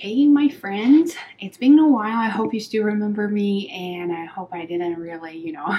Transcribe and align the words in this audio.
Hey, 0.00 0.24
my 0.24 0.48
friends, 0.48 1.14
it's 1.40 1.58
been 1.58 1.78
a 1.78 1.86
while. 1.86 2.16
I 2.16 2.30
hope 2.30 2.54
you 2.54 2.60
still 2.60 2.84
remember 2.84 3.28
me, 3.28 3.68
and 3.68 4.10
I 4.10 4.24
hope 4.24 4.48
I 4.50 4.64
didn't 4.64 4.98
really, 4.98 5.36
you 5.36 5.52
know, 5.52 5.76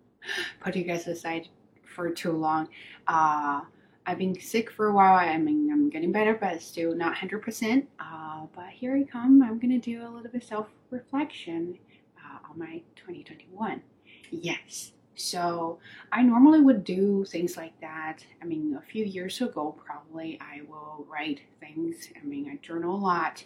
put 0.60 0.74
you 0.74 0.84
guys 0.84 1.06
aside 1.06 1.48
for 1.84 2.08
too 2.08 2.32
long. 2.32 2.70
Uh, 3.06 3.60
I've 4.06 4.16
been 4.16 4.40
sick 4.40 4.70
for 4.70 4.86
a 4.86 4.92
while. 4.94 5.16
I 5.16 5.36
mean, 5.36 5.70
I'm 5.70 5.90
getting 5.90 6.12
better, 6.12 6.32
but 6.32 6.62
still 6.62 6.96
not 6.96 7.14
100%. 7.14 7.86
Uh, 8.00 8.46
but 8.56 8.70
here 8.70 8.96
I 8.96 9.02
come. 9.02 9.42
I'm 9.42 9.58
going 9.58 9.78
to 9.78 9.78
do 9.78 10.00
a 10.00 10.08
little 10.08 10.30
bit 10.32 10.36
of 10.36 10.44
self 10.44 10.68
reflection 10.88 11.78
uh, 12.16 12.38
on 12.50 12.58
my 12.58 12.80
2021. 12.96 13.82
Yes, 14.30 14.92
so 15.18 15.80
I 16.12 16.22
normally 16.22 16.60
would 16.60 16.84
do 16.84 17.24
things 17.24 17.56
like 17.56 17.78
that. 17.80 18.24
I 18.40 18.44
mean, 18.44 18.78
a 18.78 18.80
few 18.80 19.04
years 19.04 19.40
ago, 19.40 19.76
probably 19.84 20.38
I 20.40 20.60
will 20.68 21.04
write 21.10 21.40
things. 21.58 22.08
I 22.16 22.24
mean, 22.24 22.48
I 22.48 22.64
journal 22.64 22.94
a 22.94 22.96
lot 22.96 23.44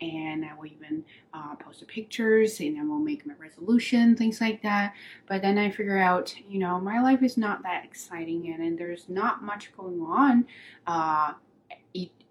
and 0.00 0.44
I 0.44 0.52
will 0.54 0.66
even 0.66 1.04
uh, 1.32 1.54
post 1.54 1.78
the 1.78 1.86
pictures 1.86 2.58
and 2.58 2.76
I 2.76 2.82
will 2.82 2.98
make 2.98 3.24
my 3.24 3.34
resolution, 3.38 4.16
things 4.16 4.40
like 4.40 4.62
that. 4.62 4.94
But 5.28 5.42
then 5.42 5.58
I 5.58 5.70
figure 5.70 5.98
out, 5.98 6.34
you 6.48 6.58
know, 6.58 6.80
my 6.80 7.00
life 7.00 7.22
is 7.22 7.36
not 7.36 7.62
that 7.62 7.84
exciting 7.84 8.52
and, 8.52 8.60
and 8.60 8.76
there's 8.76 9.08
not 9.08 9.44
much 9.44 9.70
going 9.76 10.02
on. 10.02 10.46
Uh, 10.88 11.34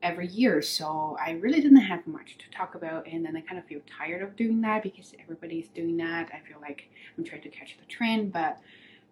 every 0.04 0.28
year 0.28 0.62
so 0.62 1.16
i 1.24 1.32
really 1.32 1.62
didn't 1.62 1.78
have 1.78 2.06
much 2.08 2.38
to 2.38 2.50
talk 2.50 2.76
about 2.76 3.06
and 3.08 3.26
then 3.26 3.36
i 3.38 3.42
kind 3.42 3.60
of 3.60 3.66
feel 3.66 3.82
tired 3.98 4.22
of 4.22 4.36
doing 4.36 4.62
that 4.62 4.82
because 4.82 5.14
everybody's 5.22 5.68
doing 5.70 5.98
that 5.98 6.30
i 6.34 6.40
feel 6.48 6.60
like 6.62 6.90
i'm 7.18 7.24
trying 7.24 7.42
to 7.42 7.50
catch 7.50 7.78
the 7.80 7.86
trend 7.86 8.32
but 8.32 8.58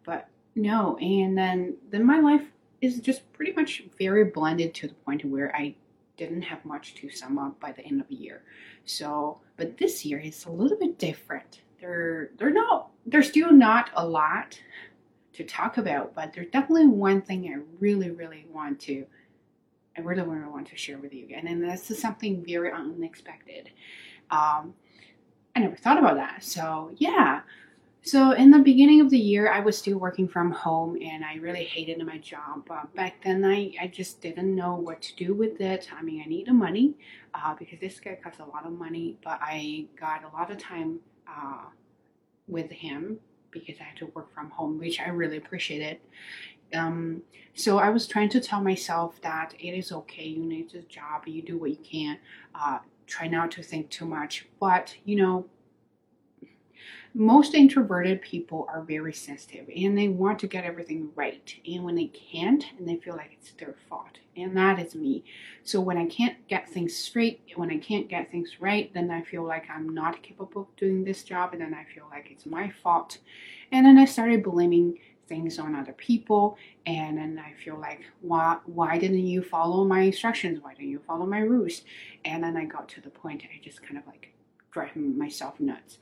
but 0.09 0.27
no 0.55 0.97
and 0.97 1.37
then 1.37 1.75
then 1.91 2.03
my 2.03 2.19
life 2.19 2.45
is 2.81 2.99
just 2.99 3.31
pretty 3.33 3.51
much 3.53 3.83
very 3.97 4.23
blended 4.23 4.73
to 4.73 4.87
the 4.87 4.93
point 5.05 5.23
where 5.23 5.55
i 5.55 5.75
didn't 6.17 6.41
have 6.41 6.63
much 6.65 6.95
to 6.95 7.09
sum 7.09 7.37
up 7.37 7.59
by 7.59 7.71
the 7.71 7.85
end 7.85 8.01
of 8.01 8.07
the 8.07 8.15
year 8.15 8.41
so 8.85 9.39
but 9.57 9.77
this 9.77 10.03
year 10.03 10.19
is 10.19 10.45
a 10.45 10.51
little 10.51 10.77
bit 10.77 10.97
different 10.97 11.61
they're 11.79 12.31
they're 12.37 12.49
not 12.49 12.89
there's 13.05 13.29
still 13.29 13.51
not 13.51 13.89
a 13.95 14.05
lot 14.05 14.59
to 15.31 15.43
talk 15.43 15.77
about 15.77 16.15
but 16.15 16.33
there's 16.33 16.51
definitely 16.51 16.87
one 16.87 17.21
thing 17.21 17.47
i 17.47 17.61
really 17.79 18.09
really 18.09 18.45
want 18.51 18.79
to 18.79 19.05
I 19.99 20.01
really 20.01 20.21
want 20.21 20.67
to 20.67 20.77
share 20.77 20.97
with 20.97 21.13
you 21.13 21.25
again. 21.25 21.47
And 21.47 21.61
this 21.61 21.91
is 21.91 21.99
something 21.99 22.43
very 22.45 22.71
unexpected. 22.71 23.69
Um, 24.31 24.73
I 25.55 25.59
never 25.59 25.75
thought 25.75 25.97
about 25.97 26.15
that. 26.15 26.43
So, 26.43 26.91
yeah. 26.97 27.41
So, 28.01 28.31
in 28.31 28.49
the 28.49 28.59
beginning 28.59 29.01
of 29.01 29.09
the 29.09 29.19
year, 29.19 29.51
I 29.51 29.59
was 29.59 29.77
still 29.77 29.97
working 29.97 30.27
from 30.27 30.51
home 30.51 30.97
and 31.01 31.23
I 31.23 31.35
really 31.35 31.65
hated 31.65 32.03
my 32.05 32.17
job. 32.17 32.69
Uh, 32.69 32.83
back 32.95 33.21
then, 33.23 33.43
I, 33.43 33.73
I 33.79 33.87
just 33.87 34.21
didn't 34.21 34.55
know 34.55 34.75
what 34.75 35.01
to 35.01 35.15
do 35.17 35.33
with 35.33 35.59
it. 35.59 35.89
I 35.93 36.01
mean, 36.01 36.21
I 36.21 36.25
needed 36.25 36.53
money 36.53 36.93
uh, 37.33 37.55
because 37.55 37.79
this 37.81 37.99
guy 37.99 38.17
costs 38.23 38.39
a 38.39 38.45
lot 38.45 38.65
of 38.65 38.71
money, 38.71 39.17
but 39.21 39.39
I 39.41 39.87
got 39.99 40.23
a 40.23 40.35
lot 40.35 40.49
of 40.49 40.57
time 40.57 40.99
uh, 41.27 41.65
with 42.47 42.71
him 42.71 43.19
because 43.51 43.75
I 43.81 43.83
had 43.83 43.97
to 43.97 44.05
work 44.07 44.33
from 44.33 44.49
home, 44.49 44.79
which 44.79 44.99
I 45.01 45.09
really 45.09 45.37
appreciated. 45.37 45.99
Um, 46.73 47.23
so 47.53 47.79
I 47.79 47.89
was 47.89 48.07
trying 48.07 48.29
to 48.29 48.39
tell 48.39 48.61
myself 48.61 49.19
that 49.21 49.53
it 49.59 49.71
is 49.71 49.91
okay. 49.91 50.23
You 50.23 50.45
need 50.45 50.71
this 50.71 50.85
job. 50.85 51.27
You 51.27 51.41
do 51.41 51.57
what 51.57 51.71
you 51.71 51.77
can. 51.83 52.19
Uh, 52.55 52.79
try 53.07 53.27
not 53.27 53.51
to 53.51 53.63
think 53.63 53.89
too 53.89 54.05
much. 54.05 54.47
But 54.59 54.95
you 55.03 55.17
know, 55.17 55.45
most 57.13 57.55
introverted 57.55 58.21
people 58.21 58.67
are 58.71 58.81
very 58.81 59.13
sensitive 59.13 59.67
and 59.75 59.97
they 59.97 60.07
want 60.07 60.39
to 60.39 60.47
get 60.47 60.63
everything 60.63 61.09
right. 61.15 61.55
And 61.67 61.83
when 61.83 61.95
they 61.95 62.07
can't, 62.07 62.63
and 62.77 62.87
they 62.87 62.97
feel 62.97 63.15
like 63.15 63.31
it's 63.39 63.51
their 63.53 63.75
fault. 63.89 64.19
And 64.35 64.55
that 64.55 64.79
is 64.79 64.95
me. 64.95 65.23
So 65.63 65.81
when 65.81 65.97
I 65.97 66.05
can't 66.05 66.47
get 66.47 66.69
things 66.69 66.95
straight, 66.95 67.41
when 67.55 67.71
I 67.71 67.77
can't 67.77 68.07
get 68.07 68.31
things 68.31 68.57
right, 68.59 68.93
then 68.93 69.11
I 69.11 69.21
feel 69.21 69.43
like 69.43 69.65
I'm 69.69 69.89
not 69.89 70.21
capable 70.21 70.61
of 70.61 70.75
doing 70.77 71.03
this 71.03 71.23
job. 71.23 71.53
And 71.53 71.61
then 71.61 71.73
I 71.73 71.83
feel 71.93 72.07
like 72.09 72.29
it's 72.31 72.45
my 72.45 72.69
fault. 72.83 73.17
And 73.71 73.85
then 73.85 73.97
I 73.97 74.05
started 74.05 74.43
blaming 74.43 74.99
things 75.27 75.59
on 75.59 75.75
other 75.75 75.93
people 75.93 76.57
and 76.87 77.15
then 77.15 77.39
i 77.45 77.53
feel 77.63 77.77
like 77.79 78.01
why 78.21 78.57
why 78.65 78.97
didn't 78.97 79.27
you 79.27 79.43
follow 79.43 79.85
my 79.85 80.01
instructions 80.01 80.59
why 80.59 80.73
didn't 80.73 80.89
you 80.89 80.99
follow 81.05 81.25
my 81.27 81.37
rules 81.37 81.83
and 82.25 82.43
then 82.43 82.57
i 82.57 82.65
got 82.65 82.89
to 82.89 82.99
the 82.99 83.11
point 83.11 83.43
i 83.43 83.63
just 83.63 83.83
kind 83.83 83.95
of 83.95 84.07
like 84.07 84.33
driving 84.71 85.15
myself 85.15 85.59
nuts 85.59 85.99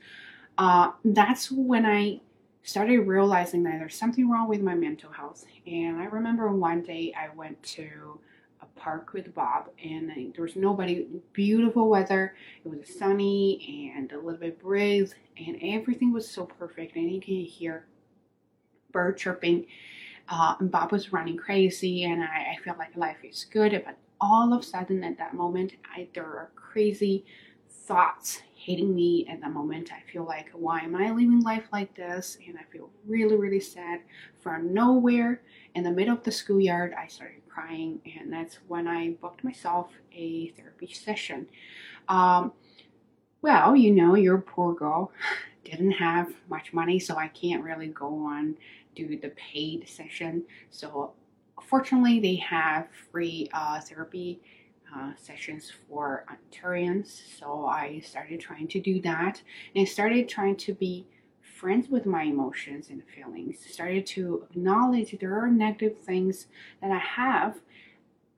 uh, 0.57 0.91
that's 1.06 1.51
when 1.51 1.85
i 1.85 2.19
started 2.63 3.00
realizing 3.00 3.63
that 3.63 3.79
there's 3.79 3.95
something 3.95 4.29
wrong 4.29 4.47
with 4.47 4.62
my 4.62 4.75
mental 4.75 5.12
health 5.12 5.45
and 5.66 6.00
i 6.00 6.06
remember 6.06 6.51
one 6.51 6.81
day 6.81 7.13
i 7.18 7.34
went 7.35 7.62
to 7.63 8.19
a 8.62 8.66
park 8.79 9.13
with 9.13 9.34
bob 9.34 9.69
and 9.84 10.12
I, 10.12 10.28
there 10.35 10.44
was 10.44 10.56
nobody 10.56 11.06
beautiful 11.34 11.90
weather 11.90 12.35
it 12.66 12.69
was 12.69 12.97
sunny 12.97 13.94
and 13.95 14.12
a 14.12 14.18
little 14.18 14.40
bit 14.40 14.59
breeze 14.59 15.13
and 15.38 15.57
everything 15.62 16.12
was 16.12 16.29
so 16.29 16.45
perfect 16.45 16.95
and 16.95 17.12
you 17.12 17.22
can 17.22 17.35
hear 17.35 17.85
bird 18.91 19.18
chirping. 19.18 19.66
Uh, 20.29 20.56
and 20.59 20.72
Bob 20.72 20.91
was 20.91 21.13
running 21.13 21.38
crazy, 21.38 22.03
and 22.03 22.24
I, 22.24 22.56
I 22.56 22.63
felt 22.63 22.78
like 22.78 22.95
life 22.97 23.18
is 23.24 23.45
good. 23.45 23.81
But 23.85 23.97
all 24.19 24.51
of 24.53 24.62
a 24.62 24.63
sudden, 24.63 25.03
at 25.03 25.18
that 25.19 25.34
moment, 25.34 25.74
I, 25.95 26.07
there 26.13 26.25
are 26.25 26.50
crazy 26.56 27.25
thoughts 27.69 28.41
hitting 28.67 28.94
me 28.94 29.25
at 29.31 29.39
the 29.39 29.47
moment. 29.47 29.94
I 29.94 30.01
feel 30.11 30.25
like, 30.25 30.50
why 30.51 30.81
am 30.81 30.94
I 30.94 31.09
living 31.09 31.39
life 31.39 31.63
like 31.72 31.95
this? 31.95 32.38
And 32.45 32.57
I 32.57 32.63
feel 32.69 32.89
really, 33.07 33.38
really 33.38 33.61
sad. 33.61 34.01
From 34.41 34.73
nowhere, 34.73 35.41
in 35.73 35.85
the 35.85 35.91
middle 35.91 36.13
of 36.13 36.23
the 36.23 36.33
schoolyard, 36.33 36.94
I 36.94 37.07
started 37.07 37.47
crying, 37.47 38.01
and 38.19 38.31
that's 38.31 38.56
when 38.67 38.85
I 38.85 39.11
booked 39.22 39.41
myself 39.45 39.91
a 40.13 40.50
therapy 40.57 40.91
session. 40.91 41.47
Um, 42.09 42.51
well, 43.41 43.73
you 43.73 43.91
know, 43.95 44.16
you're 44.16 44.39
a 44.39 44.41
poor 44.41 44.73
girl 44.73 45.13
didn't 45.63 45.91
have 45.91 46.33
much 46.50 46.73
money, 46.73 47.00
so 47.00 47.16
I 47.16 47.29
can't 47.29 47.63
really 47.63 47.88
go 47.88 48.25
on 48.25 48.57
do 48.95 49.17
the 49.17 49.29
paid 49.29 49.88
session. 49.88 50.44
So 50.72 51.13
fortunately, 51.69 52.19
they 52.19 52.35
have 52.35 52.88
free 53.11 53.50
uh, 53.53 53.79
therapy 53.79 54.41
uh, 54.95 55.11
sessions 55.17 55.71
for 55.87 56.25
Ontarians. 56.29 57.21
So 57.39 57.65
I 57.65 57.99
started 57.99 58.39
trying 58.39 58.67
to 58.69 58.79
do 58.79 59.01
that, 59.01 59.41
and 59.75 59.81
I 59.81 59.85
started 59.85 60.29
trying 60.29 60.57
to 60.57 60.73
be 60.73 61.05
friends 61.41 61.89
with 61.89 62.05
my 62.05 62.23
emotions 62.23 62.89
and 62.89 63.03
feelings. 63.03 63.57
Started 63.67 64.05
to 64.07 64.45
acknowledge 64.49 65.17
there 65.19 65.37
are 65.39 65.47
negative 65.47 65.99
things 65.99 66.47
that 66.81 66.91
I 66.91 66.99
have. 66.99 67.57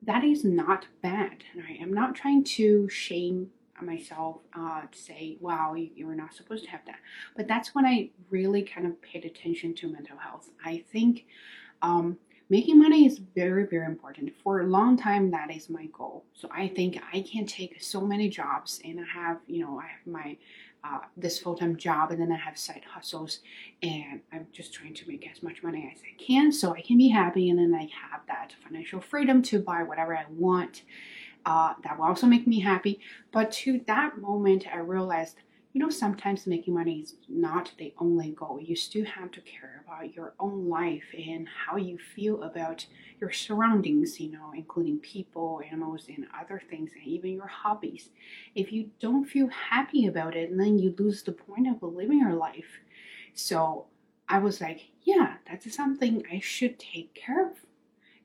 That 0.02 0.24
is 0.24 0.44
not 0.44 0.86
bad. 1.02 1.44
Right? 1.54 1.78
I'm 1.80 1.92
not 1.92 2.14
trying 2.14 2.44
to 2.44 2.88
shame 2.88 3.50
myself 3.82 4.38
uh, 4.54 4.82
to 4.82 4.98
say, 4.98 5.36
wow, 5.40 5.74
you, 5.74 5.90
you 5.94 6.06
were 6.06 6.14
not 6.14 6.34
supposed 6.34 6.64
to 6.64 6.70
have 6.70 6.84
that. 6.86 6.98
But 7.36 7.48
that's 7.48 7.74
when 7.74 7.86
I 7.86 8.10
really 8.30 8.62
kind 8.62 8.86
of 8.86 9.00
paid 9.02 9.24
attention 9.24 9.74
to 9.76 9.88
mental 9.88 10.18
health. 10.18 10.50
I 10.64 10.84
think 10.92 11.26
um, 11.82 12.18
making 12.50 12.78
money 12.78 13.06
is 13.06 13.18
very, 13.34 13.64
very 13.64 13.86
important. 13.86 14.32
For 14.42 14.60
a 14.60 14.66
long 14.66 14.96
time, 14.96 15.30
that 15.30 15.50
is 15.54 15.70
my 15.70 15.86
goal. 15.86 16.24
So 16.34 16.48
I 16.52 16.68
think 16.68 17.00
I 17.12 17.22
can 17.22 17.46
take 17.46 17.80
so 17.80 18.00
many 18.00 18.28
jobs 18.28 18.80
and 18.84 19.00
I 19.00 19.04
have, 19.04 19.38
you 19.46 19.64
know, 19.64 19.78
I 19.78 19.86
have 19.86 20.06
my 20.06 20.36
uh, 20.82 21.00
this 21.16 21.38
full-time 21.38 21.76
job 21.76 22.10
and 22.10 22.20
then 22.20 22.32
I 22.32 22.38
have 22.38 22.56
side 22.56 22.82
hustles 22.90 23.40
and 23.82 24.20
I'm 24.32 24.46
just 24.50 24.72
trying 24.72 24.94
to 24.94 25.08
make 25.08 25.30
as 25.30 25.42
much 25.42 25.62
money 25.62 25.92
as 25.94 26.00
I 26.00 26.22
can 26.22 26.50
so 26.50 26.74
I 26.74 26.80
can 26.80 26.96
be 26.96 27.08
happy 27.08 27.50
and 27.50 27.58
then 27.58 27.74
I 27.74 27.82
have 27.82 28.22
that 28.28 28.54
financial 28.64 29.00
freedom 29.00 29.42
to 29.42 29.60
buy 29.60 29.82
whatever 29.82 30.16
I 30.16 30.24
want 30.30 30.82
uh, 31.44 31.74
that 31.84 31.98
will 31.98 32.06
also 32.06 32.26
make 32.26 32.46
me 32.46 32.60
happy. 32.60 33.00
But 33.30 33.52
to 33.52 33.80
that 33.86 34.18
moment, 34.18 34.66
I 34.72 34.78
realized, 34.78 35.36
you 35.72 35.80
know, 35.80 35.88
sometimes 35.88 36.46
making 36.46 36.74
money 36.74 37.00
is 37.00 37.14
not 37.28 37.72
the 37.78 37.94
only 37.98 38.30
goal. 38.32 38.58
You 38.60 38.74
still 38.74 39.04
have 39.04 39.30
to 39.32 39.40
care 39.40 39.84
about 39.86 40.14
your 40.14 40.34
own 40.40 40.68
life 40.68 41.04
and 41.16 41.48
how 41.48 41.76
you 41.76 41.96
feel 41.96 42.42
about 42.42 42.86
your 43.20 43.30
surroundings, 43.30 44.18
you 44.18 44.32
know, 44.32 44.50
including 44.54 44.98
people, 44.98 45.60
animals, 45.70 46.06
and 46.08 46.26
other 46.38 46.60
things, 46.68 46.90
and 46.96 47.06
even 47.06 47.32
your 47.32 47.46
hobbies. 47.46 48.08
If 48.54 48.72
you 48.72 48.90
don't 48.98 49.26
feel 49.26 49.48
happy 49.48 50.06
about 50.06 50.34
it, 50.34 50.56
then 50.56 50.78
you 50.78 50.94
lose 50.98 51.22
the 51.22 51.32
point 51.32 51.68
of 51.68 51.82
living 51.82 52.18
your 52.18 52.34
life. 52.34 52.80
So 53.34 53.86
I 54.28 54.38
was 54.38 54.60
like, 54.60 54.80
yeah, 55.02 55.34
that's 55.48 55.72
something 55.74 56.24
I 56.32 56.40
should 56.40 56.78
take 56.80 57.14
care 57.14 57.46
of 57.46 57.56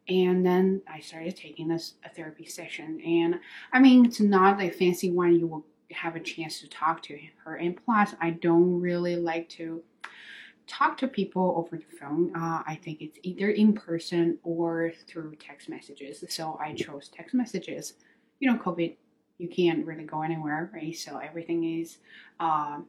and 0.07 0.45
then 0.45 0.81
I 0.87 0.99
started 0.99 1.35
taking 1.35 1.67
this 1.67 1.95
a 2.03 2.09
therapy 2.09 2.45
session. 2.45 3.01
And 3.01 3.39
I 3.73 3.79
mean, 3.79 4.05
it's 4.05 4.19
not 4.19 4.61
a 4.61 4.69
fancy 4.69 5.09
one. 5.09 5.39
You 5.39 5.47
will 5.47 5.65
have 5.91 6.15
a 6.15 6.19
chance 6.19 6.59
to 6.61 6.67
talk 6.67 7.01
to 7.03 7.19
her. 7.43 7.55
And 7.55 7.77
plus, 7.83 8.15
I 8.21 8.31
don't 8.31 8.79
really 8.79 9.15
like 9.15 9.49
to 9.49 9.83
talk 10.67 10.97
to 10.97 11.07
people 11.07 11.53
over 11.57 11.77
the 11.77 11.97
phone. 11.97 12.35
Uh, 12.35 12.63
I 12.65 12.79
think 12.83 13.01
it's 13.01 13.19
either 13.23 13.49
in 13.49 13.73
person 13.73 14.39
or 14.43 14.91
through 15.07 15.35
text 15.35 15.69
messages. 15.69 16.23
So 16.29 16.59
I 16.61 16.73
chose 16.73 17.09
text 17.09 17.35
messages. 17.35 17.93
You 18.39 18.51
know, 18.51 18.57
COVID, 18.57 18.95
you 19.37 19.47
can't 19.47 19.85
really 19.85 20.03
go 20.03 20.21
anywhere, 20.21 20.71
right? 20.73 20.95
So 20.95 21.17
everything 21.17 21.79
is 21.79 21.97
uh, 22.39 22.79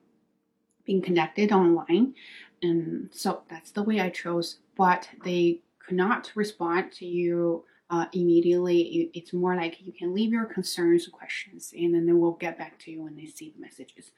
being 0.84 1.02
conducted 1.02 1.52
online. 1.52 2.14
And 2.62 3.10
so 3.12 3.42
that's 3.50 3.72
the 3.72 3.82
way 3.82 4.00
I 4.00 4.10
chose. 4.10 4.58
But 4.76 5.08
they 5.24 5.60
could 5.78 5.96
not 5.96 6.32
respond 6.34 6.92
to 6.92 7.06
you 7.06 7.64
uh, 7.90 8.06
immediately. 8.12 9.10
It's 9.14 9.32
more 9.32 9.56
like 9.56 9.80
you 9.80 9.92
can 9.92 10.14
leave 10.14 10.32
your 10.32 10.46
concerns, 10.46 11.06
questions, 11.08 11.72
and 11.76 11.94
then 11.94 12.06
they 12.06 12.12
will 12.12 12.32
get 12.32 12.58
back 12.58 12.78
to 12.80 12.90
you 12.90 13.02
when 13.02 13.16
they 13.16 13.26
see 13.26 13.52
the 13.54 13.60
messages. 13.60 14.12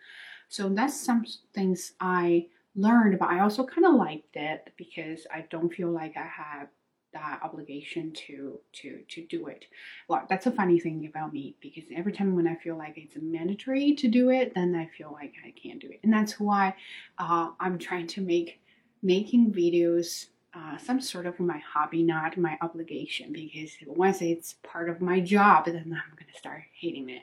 So 0.48 0.68
that's 0.68 0.98
some 0.98 1.24
things 1.54 1.92
I 2.00 2.46
learned, 2.74 3.18
but 3.18 3.28
I 3.28 3.40
also 3.40 3.64
kind 3.64 3.86
of 3.86 3.94
liked 3.94 4.36
it 4.36 4.72
because 4.76 5.26
I 5.32 5.44
don't 5.50 5.72
feel 5.72 5.90
like 5.90 6.16
I 6.16 6.26
have 6.26 6.68
that 7.12 7.40
obligation 7.42 8.12
to 8.12 8.60
to 8.72 9.00
to 9.08 9.26
do 9.26 9.46
it. 9.46 9.64
Well, 10.08 10.26
that's 10.28 10.46
a 10.46 10.50
funny 10.50 10.78
thing 10.78 11.06
about 11.06 11.32
me 11.32 11.56
because 11.60 11.84
every 11.94 12.12
time 12.12 12.36
when 12.36 12.46
I 12.46 12.56
feel 12.56 12.76
like 12.76 12.98
it's 12.98 13.16
mandatory 13.20 13.94
to 13.94 14.08
do 14.08 14.30
it, 14.30 14.54
then 14.54 14.74
I 14.74 14.86
feel 14.96 15.10
like 15.12 15.34
I 15.44 15.52
can't 15.52 15.80
do 15.80 15.88
it, 15.88 16.00
and 16.02 16.12
that's 16.12 16.38
why 16.38 16.74
uh, 17.18 17.50
I'm 17.60 17.78
trying 17.78 18.06
to 18.08 18.20
make 18.20 18.60
making 19.02 19.52
videos 19.52 20.26
uh, 20.54 20.78
some 20.78 21.00
sort 21.00 21.26
of 21.26 21.38
my 21.38 21.58
hobby, 21.58 22.02
not 22.02 22.36
my 22.36 22.58
obligation. 22.62 23.32
Because 23.32 23.72
once 23.86 24.22
it's 24.22 24.54
part 24.62 24.88
of 24.88 25.00
my 25.00 25.20
job, 25.20 25.66
then 25.66 25.76
I'm 25.76 26.16
gonna 26.16 26.36
start 26.36 26.62
hating 26.72 27.10
it. 27.10 27.22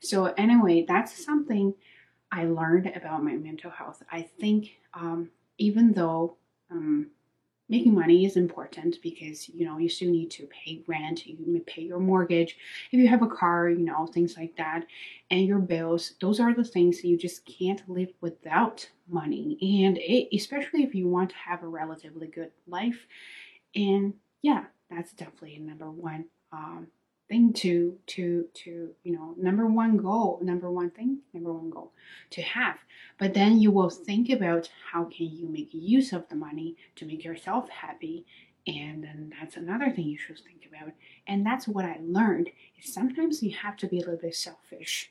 So 0.00 0.26
anyway, 0.36 0.84
that's 0.86 1.24
something 1.24 1.74
I 2.30 2.44
learned 2.44 2.92
about 2.94 3.24
my 3.24 3.32
mental 3.32 3.70
health. 3.70 4.02
I 4.12 4.22
think 4.22 4.72
um, 4.94 5.30
even 5.56 5.92
though 5.92 6.36
um, 6.70 7.08
making 7.68 7.94
money 7.94 8.24
is 8.24 8.36
important 8.36 8.96
because 9.02 9.48
you 9.48 9.66
know 9.66 9.78
you 9.78 9.88
still 9.88 10.10
need 10.10 10.30
to 10.30 10.46
pay 10.46 10.82
rent 10.86 11.26
you 11.26 11.62
pay 11.66 11.82
your 11.82 11.98
mortgage 11.98 12.56
if 12.90 12.98
you 12.98 13.06
have 13.08 13.22
a 13.22 13.26
car 13.26 13.68
you 13.68 13.78
know 13.78 14.06
things 14.06 14.36
like 14.36 14.56
that 14.56 14.86
and 15.30 15.46
your 15.46 15.58
bills 15.58 16.14
those 16.20 16.40
are 16.40 16.54
the 16.54 16.64
things 16.64 17.04
you 17.04 17.16
just 17.16 17.44
can't 17.44 17.88
live 17.88 18.08
without 18.20 18.88
money. 19.10 19.58
And 19.82 19.98
it, 19.98 20.28
especially 20.34 20.82
if 20.82 20.94
you 20.94 21.08
want 21.08 21.30
to 21.30 21.36
have 21.36 21.62
a 21.62 21.68
relatively 21.68 22.26
good 22.26 22.50
life. 22.66 23.06
And 23.74 24.14
yeah 24.42 24.64
that's 24.90 25.12
definitely 25.12 25.58
number 25.58 25.90
one 25.90 26.24
um, 26.52 26.86
thing 27.28 27.52
to 27.52 27.96
to 28.06 28.46
to 28.54 28.90
you 29.04 29.12
know 29.12 29.34
number 29.36 29.66
one 29.66 29.96
goal 29.96 30.40
number 30.42 30.70
one 30.70 30.90
thing 30.90 31.18
number 31.32 31.52
one 31.52 31.70
goal 31.70 31.92
to 32.30 32.42
have. 32.42 32.78
But 33.18 33.34
then 33.34 33.58
you 33.58 33.70
will 33.70 33.90
think 33.90 34.30
about 34.30 34.70
how 34.92 35.04
can 35.04 35.26
you 35.26 35.48
make 35.48 35.70
use 35.72 36.12
of 36.12 36.28
the 36.28 36.36
money 36.36 36.76
to 36.96 37.06
make 37.06 37.24
yourself 37.24 37.68
happy. 37.68 38.26
And 38.66 39.02
then 39.02 39.32
that's 39.38 39.56
another 39.56 39.90
thing 39.90 40.06
you 40.06 40.18
should 40.18 40.38
think 40.38 40.68
about. 40.68 40.92
And 41.26 41.44
that's 41.44 41.66
what 41.66 41.84
i 41.84 41.98
learned. 42.02 42.50
Is 42.78 42.92
sometimes 42.92 43.42
you 43.42 43.54
have 43.56 43.76
to 43.78 43.86
be 43.86 43.98
a 43.98 44.00
little 44.00 44.16
bit 44.16 44.34
selfish. 44.34 45.10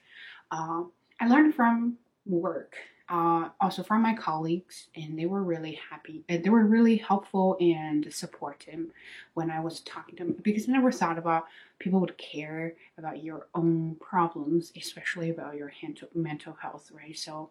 Uh, 0.51 0.83
i 1.19 1.27
learned 1.27 1.55
from 1.55 1.97
work 2.25 2.75
uh, 3.09 3.49
also 3.61 3.83
from 3.83 4.01
my 4.01 4.13
colleagues, 4.13 4.87
and 4.95 5.17
they 5.17 5.25
were 5.25 5.43
really 5.43 5.79
happy. 5.89 6.23
And 6.27 6.43
they 6.43 6.49
were 6.49 6.65
really 6.65 6.97
helpful 6.97 7.57
and 7.59 8.11
supportive 8.13 8.87
when 9.33 9.49
I 9.49 9.59
was 9.59 9.79
talking 9.81 10.15
to 10.17 10.25
them 10.25 10.35
because 10.41 10.67
I 10.67 10.73
never 10.73 10.91
thought 10.91 11.17
about 11.17 11.45
people 11.79 11.99
would 12.01 12.17
care 12.17 12.73
about 12.97 13.23
your 13.23 13.47
own 13.55 13.95
problems, 13.99 14.73
especially 14.75 15.29
about 15.29 15.55
your 15.55 15.71
mental 16.13 16.53
health, 16.53 16.91
right? 16.93 17.17
So 17.17 17.49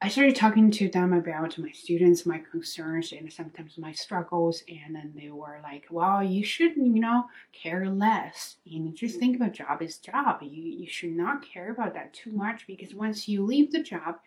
I 0.00 0.08
started 0.08 0.36
talking 0.36 0.70
to 0.70 0.88
them 0.88 1.12
about 1.12 1.58
my 1.58 1.72
students, 1.72 2.24
my 2.24 2.38
concerns, 2.38 3.10
and 3.10 3.32
sometimes 3.32 3.78
my 3.78 3.90
struggles. 3.90 4.62
And 4.68 4.94
then 4.94 5.12
they 5.16 5.30
were 5.30 5.58
like, 5.62 5.86
well, 5.90 6.22
you 6.22 6.44
should, 6.44 6.76
you 6.76 7.00
know, 7.00 7.24
care 7.52 7.88
less. 7.88 8.56
And 8.70 8.94
just 8.94 9.18
think 9.18 9.34
about 9.34 9.54
job 9.54 9.82
is 9.82 9.98
job. 9.98 10.40
You, 10.40 10.50
you 10.50 10.86
should 10.88 11.16
not 11.16 11.44
care 11.44 11.72
about 11.72 11.94
that 11.94 12.14
too 12.14 12.30
much 12.30 12.64
because 12.68 12.94
once 12.94 13.26
you 13.26 13.44
leave 13.44 13.72
the 13.72 13.82
job, 13.82 14.20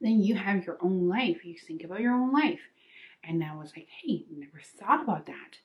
then 0.00 0.22
you 0.22 0.34
have 0.34 0.66
your 0.66 0.78
own 0.80 1.08
life. 1.08 1.44
You 1.44 1.56
think 1.58 1.84
about 1.84 2.00
your 2.00 2.14
own 2.14 2.32
life. 2.32 2.60
And 3.24 3.42
I 3.42 3.54
was 3.56 3.72
like, 3.76 3.88
hey, 4.02 4.24
never 4.30 4.60
thought 4.78 5.02
about 5.02 5.26
that. 5.26 5.56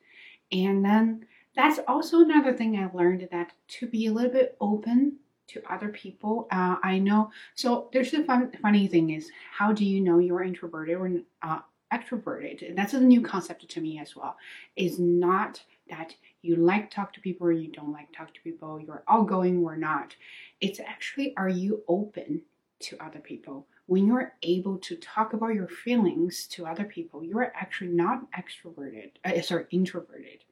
And 0.51 0.83
then 0.83 1.25
that's 1.55 1.79
also 1.87 2.21
another 2.21 2.53
thing 2.53 2.77
I 2.77 2.89
learned 2.95 3.27
that 3.31 3.51
to 3.79 3.87
be 3.87 4.07
a 4.07 4.11
little 4.11 4.31
bit 4.31 4.57
open 4.59 5.17
to 5.47 5.61
other 5.69 5.89
people. 5.89 6.47
Uh, 6.51 6.77
I 6.81 6.97
know. 6.97 7.31
So 7.55 7.89
there's 7.91 8.11
the 8.11 8.23
fun, 8.23 8.51
funny 8.61 8.87
thing 8.87 9.11
is, 9.11 9.29
how 9.51 9.73
do 9.73 9.85
you 9.85 10.01
know 10.01 10.19
you're 10.19 10.43
introverted 10.43 10.95
or 10.95 11.11
uh, 11.41 11.59
extroverted? 11.93 12.67
And 12.67 12.77
that's 12.77 12.93
a 12.93 12.99
new 13.01 13.21
concept 13.21 13.67
to 13.67 13.81
me 13.81 13.99
as 13.99 14.15
well. 14.15 14.37
Is 14.75 14.97
not 14.97 15.61
that 15.89 16.15
you 16.41 16.55
like 16.55 16.89
talk 16.89 17.11
to 17.13 17.19
people 17.21 17.47
or 17.47 17.51
you 17.51 17.69
don't 17.69 17.91
like 17.91 18.11
talk 18.13 18.33
to 18.33 18.41
people. 18.41 18.79
You're 18.79 19.03
outgoing 19.09 19.63
or 19.63 19.75
not. 19.75 20.15
It's 20.61 20.79
actually, 20.79 21.35
are 21.35 21.49
you 21.49 21.83
open 21.87 22.41
to 22.79 22.97
other 23.03 23.19
people? 23.19 23.67
When 23.91 24.07
you're 24.07 24.31
able 24.43 24.77
to 24.77 24.95
talk 24.95 25.33
about 25.33 25.53
your 25.53 25.67
feelings 25.67 26.47
to 26.47 26.65
other 26.65 26.85
people, 26.85 27.25
you 27.25 27.37
are 27.37 27.51
actually 27.53 27.89
not 27.89 28.25
extroverted, 28.31 29.11
uh, 29.25 29.41
sorry, 29.41 29.65
introverted. 29.69 30.45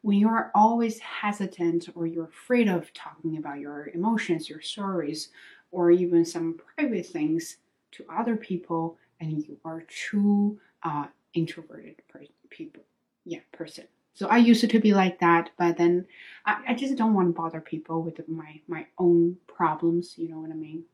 When 0.00 0.16
you're 0.16 0.50
always 0.54 0.98
hesitant 1.00 1.90
or 1.94 2.06
you're 2.06 2.24
afraid 2.24 2.70
of 2.70 2.90
talking 2.94 3.36
about 3.36 3.60
your 3.60 3.88
emotions, 3.88 4.48
your 4.48 4.62
stories, 4.62 5.28
or 5.70 5.90
even 5.90 6.24
some 6.24 6.58
private 6.74 7.04
things 7.04 7.58
to 7.92 8.06
other 8.08 8.34
people, 8.34 8.96
and 9.20 9.44
you 9.46 9.58
are 9.62 9.82
true 9.82 10.58
uh, 10.82 11.04
introverted 11.34 11.96
per- 12.08 12.24
people, 12.48 12.82
yeah, 13.26 13.40
person. 13.52 13.84
So 14.14 14.26
I 14.28 14.38
used 14.38 14.66
to 14.70 14.80
be 14.80 14.94
like 14.94 15.20
that, 15.20 15.50
but 15.58 15.76
then 15.76 16.06
I, 16.46 16.62
I 16.68 16.74
just 16.74 16.96
don't 16.96 17.12
want 17.12 17.28
to 17.28 17.42
bother 17.42 17.60
people 17.60 18.00
with 18.02 18.26
my 18.26 18.58
my 18.68 18.86
own 18.96 19.36
problems. 19.46 20.14
You 20.16 20.30
know 20.30 20.38
what 20.38 20.50
I 20.50 20.54
mean? 20.54 20.84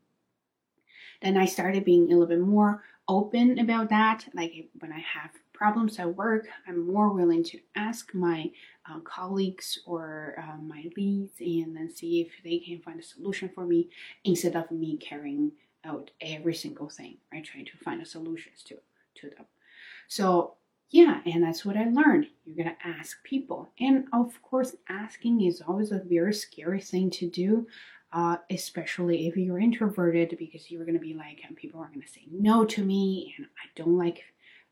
Then 1.21 1.37
I 1.37 1.45
started 1.45 1.85
being 1.85 2.05
a 2.05 2.17
little 2.17 2.27
bit 2.27 2.39
more 2.39 2.83
open 3.07 3.59
about 3.59 3.89
that. 3.89 4.25
Like 4.33 4.69
when 4.79 4.91
I 4.91 4.99
have 4.99 5.31
problems 5.53 5.97
at 5.99 6.15
work, 6.15 6.47
I'm 6.67 6.91
more 6.91 7.09
willing 7.09 7.43
to 7.45 7.59
ask 7.75 8.13
my 8.13 8.51
uh, 8.89 8.99
colleagues 8.99 9.79
or 9.85 10.35
uh, 10.37 10.61
my 10.61 10.85
leads 10.95 11.39
and 11.39 11.75
then 11.75 11.89
see 11.89 12.21
if 12.21 12.43
they 12.43 12.59
can 12.59 12.79
find 12.79 12.99
a 12.99 13.03
solution 13.03 13.49
for 13.53 13.65
me 13.65 13.89
instead 14.23 14.55
of 14.55 14.69
me 14.71 14.97
carrying 14.97 15.51
out 15.83 16.11
every 16.21 16.53
single 16.53 16.89
thing, 16.89 17.17
right? 17.31 17.43
Trying 17.43 17.65
to 17.65 17.77
find 17.77 18.01
a 18.01 18.05
solutions 18.05 18.63
to 18.63 18.77
to 19.15 19.29
them. 19.29 19.45
So 20.07 20.53
yeah, 20.89 21.19
and 21.25 21.43
that's 21.43 21.65
what 21.65 21.75
I 21.75 21.89
learned. 21.89 22.27
You're 22.45 22.63
gonna 22.63 22.77
ask 22.83 23.21
people, 23.23 23.69
and 23.79 24.05
of 24.13 24.41
course, 24.41 24.75
asking 24.87 25.41
is 25.41 25.61
always 25.67 25.91
a 25.91 25.99
very 25.99 26.33
scary 26.33 26.79
thing 26.79 27.09
to 27.11 27.29
do 27.29 27.67
uh, 28.13 28.37
especially 28.49 29.27
if 29.27 29.35
you're 29.35 29.59
introverted, 29.59 30.35
because 30.39 30.71
you're 30.71 30.85
gonna 30.85 30.99
be 30.99 31.13
like, 31.13 31.41
and 31.47 31.55
people 31.55 31.81
are 31.81 31.89
gonna 31.93 32.07
say 32.07 32.25
no 32.31 32.65
to 32.65 32.83
me, 32.83 33.33
and 33.37 33.47
I 33.47 33.67
don't 33.75 33.97
like, 33.97 34.23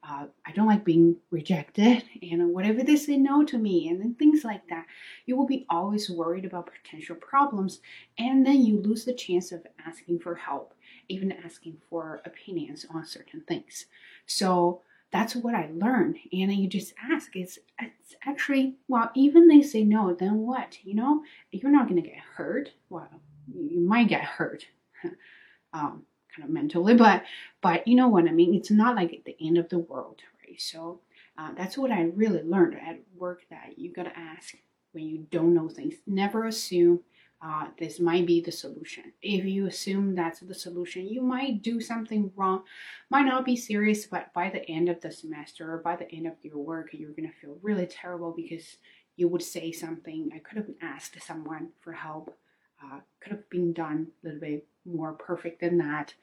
uh, 0.07 0.27
I 0.45 0.51
don't 0.51 0.67
like 0.67 0.85
being 0.85 1.17
rejected, 1.31 2.03
and 2.21 2.53
whatever 2.53 2.83
they 2.83 2.95
say 2.95 3.17
no 3.17 3.43
to 3.45 3.57
me, 3.57 3.89
and 3.89 3.99
then 3.99 4.15
things 4.15 4.43
like 4.43 4.67
that. 4.69 4.85
You 5.25 5.35
will 5.35 5.47
be 5.47 5.65
always 5.69 6.09
worried 6.09 6.45
about 6.45 6.71
potential 6.83 7.15
problems, 7.15 7.81
and 8.17 8.45
then 8.45 8.63
you 8.63 8.81
lose 8.81 9.05
the 9.05 9.13
chance 9.13 9.51
of 9.51 9.65
asking 9.85 10.19
for 10.19 10.35
help, 10.35 10.73
even 11.09 11.31
asking 11.31 11.77
for 11.89 12.21
opinions 12.25 12.85
on 12.93 13.05
certain 13.05 13.41
things. 13.41 13.85
So 14.25 14.81
that's 15.11 15.35
what 15.35 15.55
I 15.55 15.69
learned. 15.73 16.17
And 16.33 16.53
you 16.53 16.67
just 16.67 16.93
ask. 17.11 17.35
It's 17.35 17.57
it's 17.79 18.15
actually 18.25 18.75
well, 18.87 19.11
even 19.15 19.47
they 19.47 19.61
say 19.61 19.83
no, 19.83 20.13
then 20.13 20.39
what? 20.39 20.77
You 20.83 20.95
know, 20.95 21.23
you're 21.51 21.71
not 21.71 21.87
gonna 21.87 22.01
get 22.01 22.17
hurt. 22.35 22.71
Well, 22.89 23.09
you 23.53 23.79
might 23.79 24.07
get 24.07 24.21
hurt, 24.23 24.65
um, 25.73 26.03
kind 26.35 26.43
of 26.43 26.49
mentally, 26.49 26.95
but 26.95 27.23
but 27.61 27.87
you 27.87 27.95
know 27.95 28.07
what 28.07 28.27
I 28.27 28.31
mean. 28.31 28.55
It's 28.55 28.71
not 28.71 28.95
like 28.95 29.23
the 29.25 29.37
end 29.41 29.57
of 29.57 29.69
the 29.69 29.79
world, 29.79 30.21
right? 30.47 30.59
So 30.59 31.01
uh, 31.37 31.51
that's 31.57 31.77
what 31.77 31.91
I 31.91 32.03
really 32.15 32.43
learned 32.43 32.75
at 32.75 32.99
work. 33.17 33.41
That 33.49 33.77
you 33.77 33.93
gotta 33.93 34.17
ask 34.17 34.55
when 34.91 35.05
you 35.05 35.25
don't 35.31 35.53
know 35.53 35.69
things. 35.69 35.95
Never 36.07 36.45
assume 36.45 37.01
uh, 37.41 37.67
this 37.77 37.99
might 37.99 38.25
be 38.25 38.41
the 38.41 38.51
solution. 38.51 39.11
If 39.21 39.45
you 39.45 39.67
assume 39.67 40.15
that's 40.15 40.39
the 40.39 40.55
solution, 40.55 41.07
you 41.07 41.21
might 41.21 41.61
do 41.61 41.79
something 41.81 42.31
wrong, 42.35 42.63
might 43.09 43.25
not 43.25 43.45
be 43.45 43.55
serious, 43.55 44.05
but 44.05 44.33
by 44.33 44.49
the 44.49 44.67
end 44.69 44.89
of 44.89 45.01
the 45.01 45.11
semester 45.11 45.73
or 45.73 45.77
by 45.79 45.95
the 45.95 46.11
end 46.11 46.27
of 46.27 46.33
your 46.41 46.57
work, 46.57 46.89
you're 46.91 47.11
gonna 47.11 47.31
feel 47.41 47.57
really 47.61 47.85
terrible 47.85 48.33
because 48.35 48.77
you 49.15 49.27
would 49.27 49.43
say 49.43 49.71
something. 49.71 50.31
I 50.33 50.39
could 50.39 50.57
have 50.57 50.69
asked 50.81 51.21
someone 51.21 51.69
for 51.81 51.93
help. 51.93 52.35
Uh, 52.83 52.99
could 53.19 53.31
have 53.31 53.49
been 53.49 53.73
done 53.73 54.07
a 54.23 54.27
little 54.27 54.41
bit 54.41 54.67
more 54.85 55.13
perfect 55.13 55.61
than 55.61 55.77
that 55.77 56.13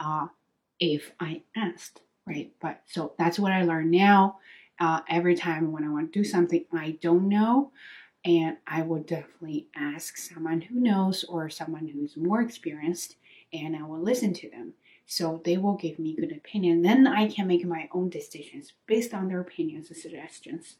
uh, 0.00 0.26
if 0.78 1.12
I 1.20 1.42
asked, 1.56 2.02
right? 2.26 2.52
But 2.60 2.82
so 2.86 3.12
that's 3.18 3.38
what 3.38 3.52
I 3.52 3.62
learned 3.64 3.90
now. 3.90 4.38
Uh, 4.78 5.00
every 5.08 5.34
time 5.34 5.72
when 5.72 5.84
I 5.84 5.90
want 5.90 6.12
to 6.12 6.18
do 6.18 6.24
something 6.24 6.64
I 6.72 6.98
don't 7.02 7.28
know, 7.28 7.72
and 8.24 8.56
I 8.66 8.82
will 8.82 9.02
definitely 9.02 9.68
ask 9.74 10.16
someone 10.16 10.60
who 10.62 10.80
knows 10.80 11.24
or 11.24 11.48
someone 11.48 11.88
who's 11.88 12.16
more 12.16 12.40
experienced, 12.42 13.16
and 13.52 13.76
I 13.76 13.82
will 13.82 14.00
listen 14.00 14.32
to 14.34 14.50
them. 14.50 14.74
So 15.06 15.42
they 15.44 15.56
will 15.56 15.74
give 15.74 15.98
me 15.98 16.14
good 16.14 16.32
opinion. 16.32 16.82
Then 16.82 17.06
I 17.06 17.28
can 17.28 17.48
make 17.48 17.64
my 17.64 17.88
own 17.92 18.10
decisions 18.10 18.74
based 18.86 19.12
on 19.12 19.28
their 19.28 19.40
opinions 19.40 19.88
and 19.88 19.96
suggestions. 19.96 20.76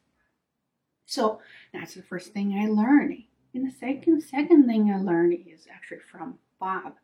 So 1.06 1.40
that's 1.72 1.94
the 1.94 2.02
first 2.02 2.32
thing 2.32 2.54
I 2.54 2.68
learned. 2.68 3.24
And 3.54 3.66
the 3.66 3.72
second 3.72 4.22
second 4.22 4.66
thing 4.66 4.90
I 4.90 5.00
learned 5.00 5.34
is 5.46 5.66
actually 5.72 6.00
from 6.10 6.38
Bob, 6.58 6.94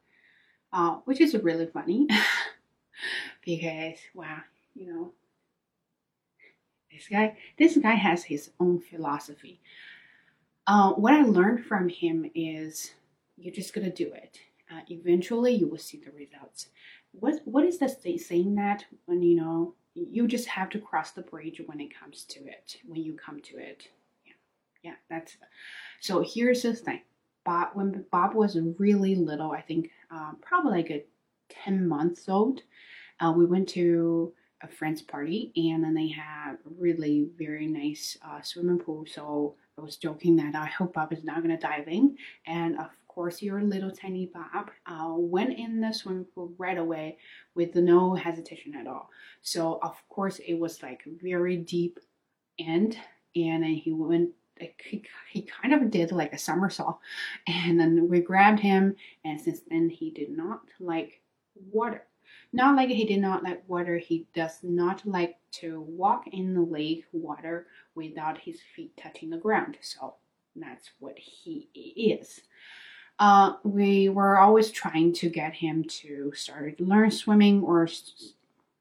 uh, 0.72 0.96
which 1.04 1.20
is 1.20 1.34
really 1.34 1.66
funny 1.66 2.06
because 3.44 3.98
wow, 4.14 4.38
you 4.74 4.92
know, 4.92 5.12
this 6.92 7.08
guy 7.08 7.36
this 7.58 7.76
guy 7.76 7.94
has 7.94 8.24
his 8.24 8.50
own 8.60 8.80
philosophy. 8.80 9.60
Uh, 10.66 10.92
what 10.92 11.14
I 11.14 11.22
learned 11.22 11.64
from 11.64 11.88
him 11.88 12.30
is 12.34 12.92
you're 13.36 13.54
just 13.54 13.74
gonna 13.74 13.90
do 13.90 14.12
it. 14.12 14.38
Uh, 14.70 14.80
eventually, 14.90 15.54
you 15.54 15.68
will 15.68 15.78
see 15.78 15.98
the 16.04 16.12
results. 16.12 16.68
What 17.12 17.40
what 17.44 17.64
is 17.64 17.78
the 17.78 17.88
saying 17.88 18.54
that 18.56 18.84
when 19.06 19.22
you 19.22 19.36
know 19.36 19.74
you 19.96 20.28
just 20.28 20.46
have 20.48 20.68
to 20.70 20.78
cross 20.78 21.12
the 21.12 21.22
bridge 21.22 21.60
when 21.64 21.80
it 21.80 21.98
comes 21.98 22.24
to 22.24 22.40
it 22.40 22.76
when 22.86 23.02
you 23.02 23.14
come 23.14 23.40
to 23.40 23.56
it. 23.58 23.88
Yeah, 24.26 24.32
yeah, 24.82 24.94
that's. 25.08 25.36
So 26.00 26.24
here's 26.26 26.62
the 26.62 26.74
thing. 26.74 27.02
Bob 27.44 27.68
when 27.74 28.04
Bob 28.10 28.34
was 28.34 28.58
really 28.78 29.14
little, 29.14 29.52
I 29.52 29.60
think 29.60 29.90
uh, 30.10 30.32
probably 30.40 30.72
like 30.82 30.90
a 30.90 31.04
ten 31.48 31.86
months 31.86 32.28
old, 32.28 32.62
uh, 33.20 33.32
we 33.36 33.46
went 33.46 33.68
to 33.70 34.32
a 34.62 34.68
friend's 34.68 35.02
party 35.02 35.52
and 35.54 35.84
then 35.84 35.94
they 35.94 36.08
had 36.08 36.54
a 36.54 36.56
really 36.78 37.28
very 37.38 37.66
nice 37.66 38.16
uh, 38.26 38.40
swimming 38.42 38.78
pool. 38.78 39.04
So 39.06 39.54
I 39.78 39.82
was 39.82 39.96
joking 39.96 40.36
that 40.36 40.54
I 40.54 40.66
hope 40.66 40.94
Bob 40.94 41.12
is 41.12 41.24
not 41.24 41.42
going 41.42 41.56
to 41.56 41.66
dive 41.66 41.88
in. 41.88 42.16
And 42.46 42.78
of 42.78 42.90
course, 43.06 43.42
your 43.42 43.62
little 43.62 43.90
tiny 43.90 44.26
Bob 44.26 44.70
uh, 44.86 45.12
went 45.14 45.58
in 45.58 45.80
the 45.80 45.92
swimming 45.92 46.26
pool 46.34 46.52
right 46.58 46.78
away 46.78 47.18
with 47.54 47.74
no 47.76 48.14
hesitation 48.14 48.74
at 48.74 48.86
all. 48.86 49.10
So 49.42 49.78
of 49.82 49.96
course, 50.08 50.38
it 50.38 50.54
was 50.54 50.82
like 50.82 51.02
very 51.22 51.58
deep 51.58 52.00
end, 52.58 52.98
and 53.34 53.62
then 53.62 53.74
he 53.74 53.92
went. 53.92 54.30
He, 54.58 55.04
he 55.30 55.42
kind 55.42 55.74
of 55.74 55.90
did 55.90 56.12
like 56.12 56.32
a 56.32 56.38
somersault, 56.38 56.98
and 57.46 57.78
then 57.78 58.08
we 58.08 58.20
grabbed 58.20 58.60
him, 58.60 58.96
and 59.24 59.40
since 59.40 59.60
then 59.68 59.88
he 59.88 60.10
did 60.10 60.30
not 60.30 60.62
like 60.80 61.20
water. 61.72 62.04
Not 62.52 62.76
like 62.76 62.88
he 62.88 63.04
did 63.04 63.20
not 63.20 63.42
like 63.42 63.62
water, 63.68 63.98
he 63.98 64.26
does 64.34 64.58
not 64.62 65.06
like 65.06 65.36
to 65.52 65.80
walk 65.80 66.26
in 66.32 66.54
the 66.54 66.60
lake 66.60 67.04
water 67.12 67.66
without 67.94 68.38
his 68.38 68.60
feet 68.74 68.96
touching 68.96 69.30
the 69.30 69.36
ground. 69.36 69.76
So 69.80 70.14
that's 70.54 70.90
what 70.98 71.18
he 71.18 71.68
is. 71.74 72.40
Uh, 73.18 73.54
we 73.64 74.08
were 74.08 74.38
always 74.38 74.70
trying 74.70 75.12
to 75.14 75.28
get 75.28 75.54
him 75.54 75.84
to 75.84 76.32
start 76.34 76.80
learn 76.80 77.10
swimming 77.10 77.62
or 77.62 77.88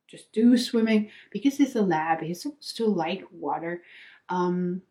just 0.08 0.32
do 0.32 0.58
swimming 0.58 1.10
because 1.32 1.60
it's 1.60 1.75
a 1.75 1.82
lab. 1.82 2.22
He's 2.22 2.41
supposed 2.41 2.77
to 2.77 2.86
like 2.86 3.24
water. 3.32 3.82
Um, 4.29 4.82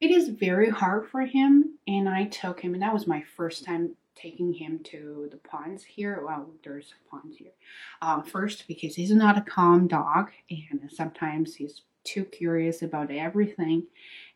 it 0.00 0.10
is 0.10 0.28
very 0.28 0.70
hard 0.70 1.08
for 1.08 1.22
him, 1.22 1.78
and 1.86 2.08
I 2.08 2.24
took 2.24 2.60
him, 2.60 2.74
and 2.74 2.82
that 2.82 2.92
was 2.92 3.06
my 3.06 3.22
first 3.36 3.64
time 3.64 3.96
taking 4.14 4.52
him 4.52 4.80
to 4.84 5.28
the 5.30 5.36
ponds 5.38 5.82
here. 5.84 6.22
Well, 6.24 6.50
there's 6.62 6.94
ponds 7.10 7.36
here. 7.36 7.52
Uh, 8.00 8.22
first, 8.22 8.66
because 8.68 8.94
he's 8.94 9.10
not 9.10 9.38
a 9.38 9.42
calm 9.42 9.88
dog, 9.88 10.30
and 10.50 10.90
sometimes 10.92 11.54
he's 11.54 11.82
too 12.04 12.24
curious 12.24 12.82
about 12.82 13.10
everything, 13.10 13.84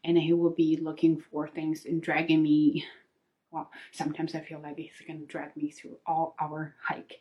and 0.04 0.16
he 0.16 0.32
will 0.32 0.50
be 0.50 0.78
looking 0.80 1.20
for 1.30 1.48
things 1.48 1.84
and 1.84 2.02
dragging 2.02 2.42
me. 2.42 2.84
Well, 3.50 3.70
sometimes 3.92 4.34
I 4.34 4.40
feel 4.40 4.60
like 4.60 4.76
he's 4.76 4.90
gonna 5.06 5.20
drag 5.20 5.56
me 5.56 5.70
through 5.70 5.96
all 6.06 6.34
our 6.38 6.74
hike. 6.82 7.20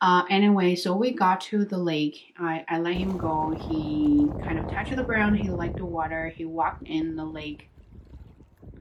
Uh, 0.00 0.24
anyway, 0.28 0.74
so 0.74 0.94
we 0.94 1.10
got 1.10 1.40
to 1.40 1.64
the 1.64 1.78
lake. 1.78 2.34
I, 2.38 2.64
I 2.68 2.78
let 2.78 2.94
him 2.94 3.16
go. 3.16 3.50
He 3.52 4.28
kind 4.44 4.58
of 4.58 4.70
touched 4.70 4.94
the 4.94 5.02
ground. 5.02 5.38
He 5.38 5.48
liked 5.48 5.76
the 5.76 5.86
water. 5.86 6.28
He 6.28 6.44
walked 6.44 6.82
in 6.82 7.16
the 7.16 7.24
lake. 7.24 7.68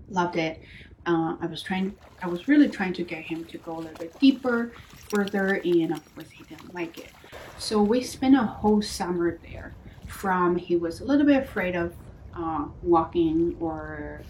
Loved 0.10 0.36
it 0.36 0.62
uh, 1.06 1.36
I 1.40 1.46
was 1.46 1.62
trying, 1.62 1.96
I 2.22 2.28
was 2.28 2.48
really 2.48 2.68
trying 2.68 2.94
to 2.94 3.04
get 3.04 3.24
him 3.24 3.46
to 3.46 3.58
go 3.60 3.78
a 3.78 3.80
little 3.80 3.98
bit 3.98 4.20
deeper, 4.20 4.72
further, 5.10 5.62
and 5.64 5.94
of 5.94 6.16
course 6.16 6.30
he 6.30 6.44
didn't 6.44 6.74
like 6.74 6.98
it. 6.98 7.12
So 7.58 7.82
we 7.82 8.04
spent 8.04 8.36
a 8.36 8.44
whole 8.44 8.82
summer 8.82 9.38
there. 9.52 9.74
From 10.08 10.56
he 10.56 10.76
was 10.76 11.02
a 11.02 11.04
little 11.04 11.26
bit 11.26 11.44
afraid 11.44 11.76
of 11.76 11.94
uh, 12.38 12.66
walking 12.84 13.56
or 13.60 14.22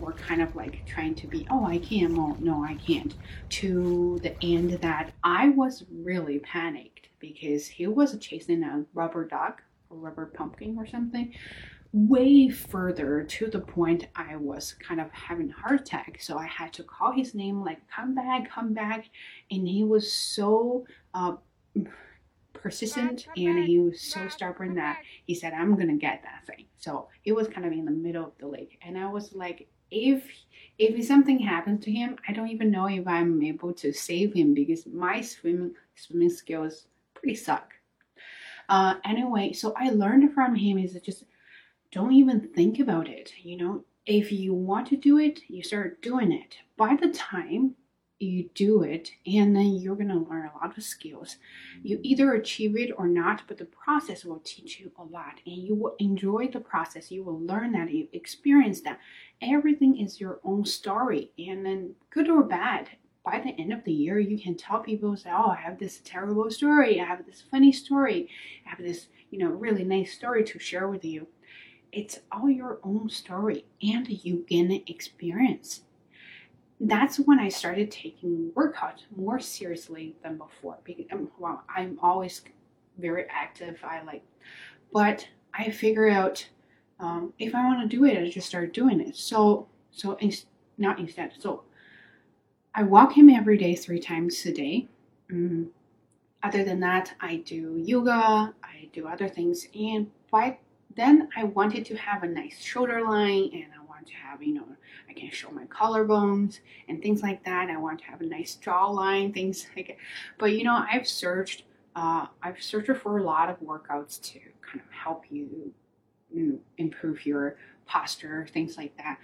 or 0.00 0.12
kind 0.12 0.42
of 0.42 0.54
like 0.56 0.84
trying 0.86 1.14
to 1.16 1.26
be, 1.26 1.46
oh, 1.50 1.66
I 1.66 1.78
can't, 1.78 2.16
oh, 2.18 2.36
no, 2.40 2.64
I 2.64 2.74
can't, 2.74 3.14
to 3.50 4.18
the 4.22 4.34
end 4.44 4.72
that 4.82 5.12
I 5.22 5.50
was 5.50 5.84
really 5.90 6.38
panicked 6.40 7.08
because 7.18 7.66
he 7.66 7.86
was 7.86 8.16
chasing 8.18 8.62
a 8.64 8.84
rubber 8.94 9.26
duck 9.26 9.62
or 9.90 9.96
rubber 9.98 10.26
pumpkin 10.26 10.76
or 10.78 10.86
something 10.86 11.32
way 11.92 12.48
further 12.48 13.22
to 13.22 13.48
the 13.48 13.60
point 13.60 14.06
I 14.16 14.36
was 14.36 14.74
kind 14.74 15.00
of 15.00 15.10
having 15.10 15.50
a 15.50 15.52
heart 15.52 15.80
attack. 15.82 16.18
So 16.20 16.38
I 16.38 16.46
had 16.46 16.72
to 16.74 16.82
call 16.82 17.12
his 17.12 17.34
name, 17.34 17.62
like, 17.62 17.80
come 17.94 18.14
back, 18.14 18.50
come 18.50 18.72
back. 18.72 19.10
And 19.50 19.68
he 19.68 19.84
was 19.84 20.10
so 20.10 20.86
uh, 21.12 21.34
persistent 22.54 23.26
and 23.36 23.64
he 23.64 23.78
was 23.78 24.00
so 24.00 24.26
stubborn 24.28 24.74
that 24.76 25.00
he 25.26 25.34
said, 25.34 25.52
I'm 25.52 25.74
going 25.74 25.88
to 25.88 25.96
get 25.96 26.22
that 26.22 26.46
thing. 26.46 26.66
So 26.78 27.08
it 27.24 27.32
was 27.32 27.48
kind 27.48 27.66
of 27.66 27.72
in 27.72 27.84
the 27.84 27.90
middle 27.90 28.24
of 28.24 28.32
the 28.38 28.46
lake. 28.46 28.78
And 28.82 28.96
I 28.96 29.08
was 29.08 29.34
like, 29.34 29.68
if 29.92 30.24
if 30.78 31.04
something 31.06 31.38
happens 31.38 31.84
to 31.84 31.92
him, 31.92 32.16
I 32.26 32.32
don't 32.32 32.48
even 32.48 32.70
know 32.70 32.86
if 32.86 33.06
I'm 33.06 33.42
able 33.42 33.72
to 33.74 33.92
save 33.92 34.32
him 34.32 34.54
because 34.54 34.86
my 34.86 35.20
swimming 35.20 35.74
swimming 35.94 36.30
skills 36.30 36.86
pretty 37.14 37.36
suck. 37.36 37.74
Uh, 38.68 38.94
anyway, 39.04 39.52
so 39.52 39.74
I 39.76 39.90
learned 39.90 40.32
from 40.32 40.54
him 40.54 40.78
is 40.78 40.98
just 41.04 41.24
don't 41.92 42.14
even 42.14 42.40
think 42.40 42.80
about 42.80 43.08
it. 43.08 43.32
You 43.42 43.58
know, 43.58 43.84
if 44.06 44.32
you 44.32 44.54
want 44.54 44.88
to 44.88 44.96
do 44.96 45.18
it, 45.18 45.40
you 45.48 45.62
start 45.62 46.00
doing 46.00 46.32
it. 46.32 46.56
By 46.76 46.96
the 46.96 47.10
time 47.10 47.74
you 48.22 48.50
do 48.54 48.82
it, 48.82 49.10
and 49.26 49.54
then 49.54 49.74
you're 49.74 49.96
going 49.96 50.08
to 50.08 50.14
learn 50.14 50.48
a 50.48 50.58
lot 50.58 50.76
of 50.76 50.84
skills. 50.84 51.36
You 51.82 52.00
either 52.02 52.32
achieve 52.32 52.76
it 52.76 52.92
or 52.96 53.08
not, 53.08 53.42
but 53.48 53.58
the 53.58 53.64
process 53.64 54.24
will 54.24 54.40
teach 54.44 54.80
you 54.80 54.92
a 54.98 55.02
lot, 55.02 55.40
and 55.46 55.56
you 55.56 55.74
will 55.74 55.96
enjoy 55.98 56.48
the 56.48 56.60
process. 56.60 57.10
You 57.10 57.24
will 57.24 57.40
learn 57.40 57.72
that, 57.72 57.90
you 57.90 58.08
experience 58.12 58.80
that. 58.82 58.98
Everything 59.40 59.98
is 59.98 60.20
your 60.20 60.40
own 60.44 60.64
story, 60.64 61.30
and 61.38 61.66
then 61.66 61.94
good 62.10 62.28
or 62.28 62.42
bad. 62.42 62.90
By 63.24 63.38
the 63.38 63.60
end 63.60 63.72
of 63.72 63.84
the 63.84 63.92
year, 63.92 64.18
you 64.18 64.38
can 64.38 64.56
tell 64.56 64.80
people, 64.80 65.16
say, 65.16 65.30
"Oh, 65.30 65.50
I 65.50 65.56
have 65.56 65.78
this 65.78 66.00
terrible 66.04 66.50
story. 66.50 67.00
I 67.00 67.04
have 67.04 67.24
this 67.24 67.40
funny 67.40 67.72
story. 67.72 68.28
I 68.66 68.70
have 68.70 68.78
this, 68.78 69.08
you 69.30 69.38
know, 69.38 69.50
really 69.50 69.84
nice 69.84 70.12
story 70.12 70.44
to 70.44 70.58
share 70.58 70.88
with 70.88 71.04
you." 71.04 71.28
it's 71.92 72.20
all 72.32 72.48
your 72.48 72.78
own 72.82 73.08
story 73.10 73.66
and 73.82 74.08
you 74.08 74.44
gain 74.48 74.82
experience. 74.86 75.82
That's 76.84 77.18
when 77.18 77.38
I 77.38 77.48
started 77.48 77.90
taking 77.90 78.50
workout 78.54 79.04
more 79.16 79.38
seriously 79.38 80.16
than 80.22 80.36
before. 80.36 80.78
Because, 80.84 81.06
um, 81.12 81.30
well, 81.38 81.62
I'm 81.74 81.98
always 82.02 82.42
very 82.98 83.26
active. 83.30 83.78
I 83.84 84.02
like, 84.02 84.22
but 84.92 85.26
I 85.54 85.70
figure 85.70 86.08
out 86.08 86.46
um, 86.98 87.32
if 87.38 87.54
I 87.54 87.64
want 87.64 87.88
to 87.88 87.96
do 87.96 88.04
it, 88.04 88.18
I 88.18 88.28
just 88.28 88.48
start 88.48 88.74
doing 88.74 89.00
it. 89.00 89.16
So, 89.16 89.68
so 89.92 90.18
not 90.76 90.98
instead. 90.98 91.32
So, 91.38 91.62
I 92.74 92.82
walk 92.82 93.12
him 93.12 93.28
every 93.28 93.58
day, 93.58 93.74
three 93.74 94.00
times 94.00 94.44
a 94.46 94.52
day. 94.52 94.88
Mm. 95.30 95.68
Other 96.42 96.64
than 96.64 96.80
that, 96.80 97.14
I 97.20 97.36
do 97.36 97.80
yoga. 97.84 98.54
I 98.64 98.88
do 98.92 99.06
other 99.06 99.28
things, 99.28 99.68
and 99.74 100.10
by 100.30 100.58
then 100.96 101.28
I 101.36 101.44
wanted 101.44 101.84
to 101.86 101.96
have 101.96 102.22
a 102.22 102.28
nice 102.28 102.60
shoulder 102.60 103.02
line 103.02 103.50
and 103.52 103.66
I 103.78 103.81
want 104.02 104.08
to 104.08 104.28
have, 104.28 104.42
you 104.42 104.54
know, 104.54 104.66
I 105.08 105.12
can 105.12 105.30
show 105.30 105.50
my 105.50 105.64
collarbones 105.66 106.58
and 106.88 107.00
things 107.00 107.22
like 107.22 107.44
that. 107.44 107.70
I 107.70 107.76
want 107.76 108.00
to 108.00 108.06
have 108.06 108.20
a 108.20 108.26
nice 108.26 108.58
jawline, 108.60 109.32
things 109.32 109.66
like 109.76 109.90
it. 109.90 109.98
But, 110.38 110.52
you 110.52 110.64
know, 110.64 110.84
I've 110.90 111.06
searched, 111.06 111.64
uh, 111.94 112.26
I've 112.42 112.60
searched 112.60 112.90
for 112.96 113.18
a 113.18 113.22
lot 113.22 113.48
of 113.48 113.60
workouts 113.60 114.20
to 114.32 114.40
kind 114.60 114.80
of 114.80 114.90
help 114.90 115.24
you, 115.30 115.72
improve 116.78 117.26
your 117.26 117.56
posture, 117.84 118.46
things 118.54 118.78
like 118.78 118.96
that. 118.96 119.18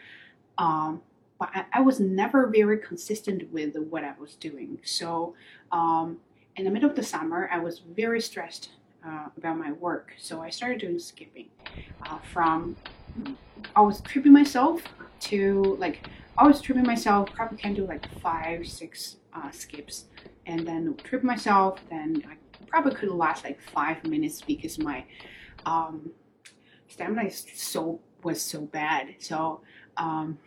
Um, 0.59 1.01
but 1.39 1.49
I, 1.55 1.65
I, 1.73 1.81
was 1.81 2.01
never 2.01 2.47
very 2.49 2.77
consistent 2.77 3.51
with 3.51 3.75
what 3.77 4.05
I 4.05 4.13
was 4.21 4.35
doing. 4.35 4.79
So, 4.85 5.35
um, 5.73 6.19
in 6.57 6.67
the 6.67 6.71
middle 6.71 6.91
of 6.91 6.97
the 6.97 7.03
summer, 7.03 7.49
I 7.51 7.61
was 7.61 7.79
very 7.79 8.21
stressed 8.21 8.73
uh, 9.07 9.27
about 9.37 9.59
my 9.59 9.73
work. 9.73 10.13
So 10.19 10.41
I 10.43 10.51
started 10.51 10.81
doing 10.81 10.99
skipping 10.99 11.49
uh, 12.03 12.19
from 12.33 12.77
I 13.75 13.81
was 13.81 14.01
tripping 14.03 14.33
myself 14.33 14.83
to 15.21 15.77
like 15.79 16.07
I 16.37 16.47
was 16.47 16.61
tripping 16.61 16.85
myself 16.87 17.29
probably 17.35 17.59
can 17.59 17.75
do 17.75 17.87
like 17.87 18.09
five 18.21 18.67
six 18.67 19.17
uh, 19.35 19.51
skips 19.51 20.07
and 20.47 20.67
then 20.67 20.95
trip 21.03 21.23
myself 21.23 21.81
then 21.91 22.23
I 22.29 22.37
probably 22.67 22.95
could 22.95 23.11
last 23.11 23.45
like 23.45 23.61
five 23.61 24.05
minutes 24.05 24.43
because 24.43 24.79
my 24.79 25.05
um, 25.67 26.11
stamina 26.89 27.25
is 27.25 27.47
so 27.55 28.01
was 28.23 28.41
so 28.41 28.63
bad 28.63 29.15
so 29.19 29.61
um, 29.97 30.39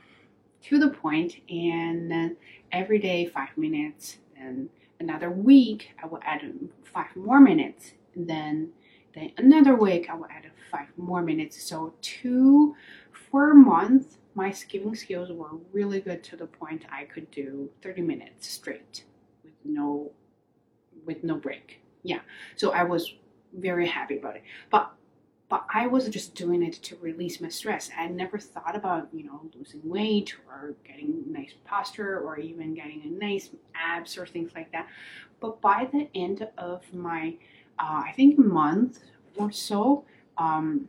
to 0.63 0.79
the 0.79 0.89
point 0.89 1.35
and 1.49 2.35
every 2.71 2.99
day 2.99 3.25
five 3.25 3.55
minutes 3.57 4.17
and 4.39 4.69
another 4.99 5.29
week 5.29 5.91
I 6.01 6.07
will 6.07 6.19
add 6.23 6.41
five 6.83 7.15
more 7.15 7.39
minutes 7.39 7.93
then 8.15 8.71
then 9.13 9.31
another 9.37 9.75
week 9.75 10.07
I 10.09 10.15
will 10.15 10.27
add 10.27 10.49
five 10.71 10.87
more 10.97 11.21
minutes. 11.21 11.61
So 11.61 11.93
two 12.01 12.75
for 13.11 13.51
a 13.51 13.55
month, 13.55 14.17
my 14.35 14.51
skipping 14.51 14.95
skills 14.95 15.29
were 15.31 15.57
really 15.73 15.99
good 15.99 16.23
to 16.25 16.37
the 16.37 16.45
point 16.45 16.85
I 16.89 17.03
could 17.03 17.29
do 17.31 17.69
30 17.81 18.01
minutes 18.01 18.49
straight 18.49 19.03
with 19.43 19.53
no 19.65 20.11
with 21.05 21.23
no 21.23 21.35
break. 21.35 21.81
Yeah. 22.03 22.19
So 22.55 22.71
I 22.71 22.83
was 22.83 23.13
very 23.53 23.87
happy 23.87 24.17
about 24.17 24.37
it. 24.37 24.43
But 24.69 24.93
but 25.51 25.65
I 25.73 25.85
was 25.87 26.07
just 26.07 26.33
doing 26.33 26.63
it 26.63 26.75
to 26.83 26.95
release 27.01 27.41
my 27.41 27.49
stress. 27.49 27.91
I 27.97 28.07
never 28.07 28.37
thought 28.39 28.73
about, 28.73 29.09
you 29.11 29.25
know, 29.25 29.41
losing 29.53 29.81
weight 29.83 30.33
or 30.47 30.75
getting 30.87 31.25
nice 31.27 31.51
posture 31.65 32.19
or 32.19 32.39
even 32.39 32.73
getting 32.73 33.01
a 33.03 33.07
nice 33.07 33.49
abs 33.75 34.17
or 34.17 34.25
things 34.25 34.51
like 34.55 34.71
that. 34.71 34.87
But 35.41 35.59
by 35.59 35.89
the 35.91 36.07
end 36.15 36.47
of 36.57 36.81
my, 36.93 37.35
uh, 37.81 38.03
I 38.05 38.13
think, 38.15 38.37
a 38.37 38.41
month 38.41 38.99
or 39.35 39.51
so, 39.51 40.05
um, 40.37 40.87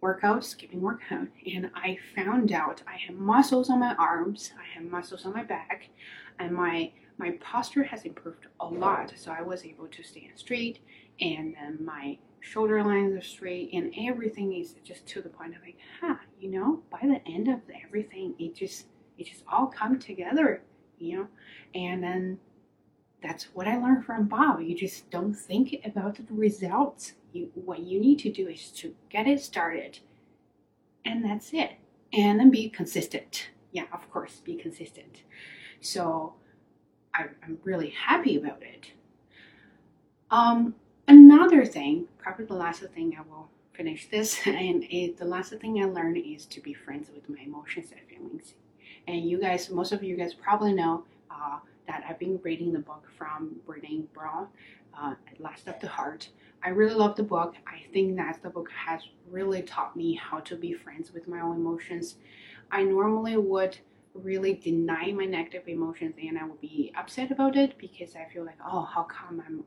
workout, 0.00 0.44
skipping 0.44 0.82
workout, 0.82 1.28
and 1.46 1.70
I 1.74 1.98
found 2.14 2.52
out 2.52 2.82
I 2.86 2.96
have 3.06 3.16
muscles 3.16 3.70
on 3.70 3.80
my 3.80 3.94
arms, 3.94 4.52
I 4.58 4.78
have 4.78 4.90
muscles 4.90 5.24
on 5.24 5.32
my 5.32 5.44
back, 5.44 5.88
and 6.38 6.52
my 6.52 6.92
my 7.16 7.30
posture 7.40 7.84
has 7.84 8.04
improved 8.04 8.46
a 8.58 8.66
lot. 8.66 9.12
So 9.16 9.30
I 9.30 9.40
was 9.40 9.64
able 9.64 9.86
to 9.86 10.02
stand 10.02 10.32
straight, 10.34 10.80
and 11.20 11.54
then 11.54 11.78
my 11.84 12.18
shoulder 12.40 12.82
lines 12.82 13.14
are 13.14 13.22
straight, 13.22 13.70
and 13.72 13.94
everything 14.08 14.52
is 14.54 14.74
just 14.84 15.06
to 15.06 15.22
the 15.22 15.28
point 15.28 15.54
of 15.56 15.62
like, 15.62 15.78
huh, 16.00 16.16
you 16.40 16.50
know, 16.50 16.82
by 16.90 16.98
the 17.02 17.20
end 17.32 17.48
of 17.48 17.60
everything, 17.86 18.34
it 18.38 18.54
just 18.54 18.86
it 19.16 19.26
just 19.26 19.44
all 19.50 19.68
come 19.68 19.98
together, 19.98 20.60
you 20.98 21.18
know, 21.18 21.28
and 21.74 22.02
then 22.02 22.38
that's 23.24 23.44
what 23.54 23.66
I 23.66 23.78
learned 23.78 24.04
from 24.04 24.26
Bob. 24.26 24.60
You 24.60 24.76
just 24.76 25.10
don't 25.10 25.32
think 25.32 25.80
about 25.84 26.16
the 26.16 26.34
results. 26.34 27.14
You, 27.32 27.50
what 27.54 27.80
you 27.80 27.98
need 27.98 28.18
to 28.20 28.30
do 28.30 28.48
is 28.48 28.70
to 28.72 28.94
get 29.08 29.26
it 29.26 29.40
started, 29.40 29.98
and 31.06 31.24
that's 31.24 31.54
it. 31.54 31.72
And 32.12 32.38
then 32.38 32.50
be 32.50 32.68
consistent. 32.68 33.48
Yeah, 33.72 33.86
of 33.92 34.08
course, 34.10 34.40
be 34.44 34.54
consistent. 34.54 35.22
So 35.80 36.34
I, 37.14 37.24
I'm 37.42 37.58
really 37.64 37.90
happy 37.90 38.36
about 38.36 38.62
it. 38.62 38.92
Um, 40.30 40.74
another 41.08 41.64
thing, 41.64 42.06
probably 42.18 42.44
the 42.44 42.54
last 42.54 42.82
thing 42.94 43.16
I 43.18 43.22
will 43.22 43.48
finish 43.72 44.08
this, 44.10 44.38
and 44.46 44.84
it, 44.84 45.16
the 45.16 45.24
last 45.24 45.54
thing 45.54 45.82
I 45.82 45.86
learned 45.86 46.18
is 46.18 46.44
to 46.46 46.60
be 46.60 46.74
friends 46.74 47.08
with 47.12 47.28
my 47.30 47.42
emotions 47.42 47.88
and 47.90 48.00
feelings. 48.06 48.54
And 49.08 49.24
you 49.24 49.40
guys, 49.40 49.70
most 49.70 49.92
of 49.92 50.04
you 50.04 50.14
guys 50.14 50.34
probably 50.34 50.74
know 50.74 51.04
uh, 51.30 51.58
that 51.94 52.04
I've 52.08 52.18
been 52.18 52.40
reading 52.42 52.72
the 52.72 52.80
book 52.80 53.06
from 53.16 53.54
Brene 53.66 54.06
Brown, 54.12 54.48
uh, 54.98 55.14
Atlas 55.30 55.60
of 55.66 55.78
the 55.80 55.86
Heart. 55.86 56.28
I 56.64 56.70
really 56.70 56.94
love 56.94 57.14
the 57.14 57.22
book. 57.22 57.54
I 57.66 57.84
think 57.92 58.16
that 58.16 58.40
the 58.42 58.50
book 58.50 58.68
has 58.86 59.02
really 59.30 59.62
taught 59.62 59.94
me 59.94 60.14
how 60.14 60.40
to 60.40 60.56
be 60.56 60.72
friends 60.72 61.12
with 61.12 61.28
my 61.28 61.40
own 61.40 61.56
emotions. 61.56 62.16
I 62.72 62.82
normally 62.82 63.36
would 63.36 63.78
really 64.12 64.54
deny 64.54 65.12
my 65.12 65.24
negative 65.24 65.68
emotions 65.68 66.14
and 66.20 66.36
I 66.36 66.44
would 66.44 66.60
be 66.60 66.92
upset 66.96 67.30
about 67.30 67.56
it 67.56 67.78
because 67.78 68.16
I 68.16 68.24
feel 68.32 68.44
like, 68.44 68.58
oh, 68.64 68.82
how 68.82 69.04
come 69.04 69.42
I'm 69.46 69.64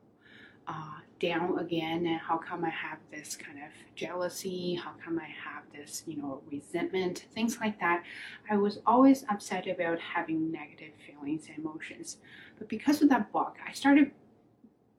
uh, 0.67 0.99
down 1.19 1.57
again 1.59 2.05
and 2.05 2.19
how 2.19 2.37
come 2.37 2.63
I 2.63 2.69
have 2.69 2.99
this 3.11 3.35
kind 3.35 3.57
of 3.57 3.71
jealousy? 3.95 4.75
How 4.75 4.93
come 5.03 5.19
I 5.19 5.27
have 5.27 5.63
this, 5.73 6.03
you 6.05 6.17
know, 6.17 6.41
resentment? 6.51 7.25
Things 7.33 7.59
like 7.59 7.79
that. 7.79 8.03
I 8.49 8.57
was 8.57 8.79
always 8.85 9.23
upset 9.29 9.67
about 9.67 9.99
having 9.99 10.51
negative 10.51 10.93
feelings 11.05 11.47
and 11.47 11.57
emotions. 11.57 12.17
But 12.59 12.69
because 12.69 13.01
of 13.01 13.09
that 13.09 13.31
book, 13.31 13.57
I 13.67 13.71
started 13.71 14.11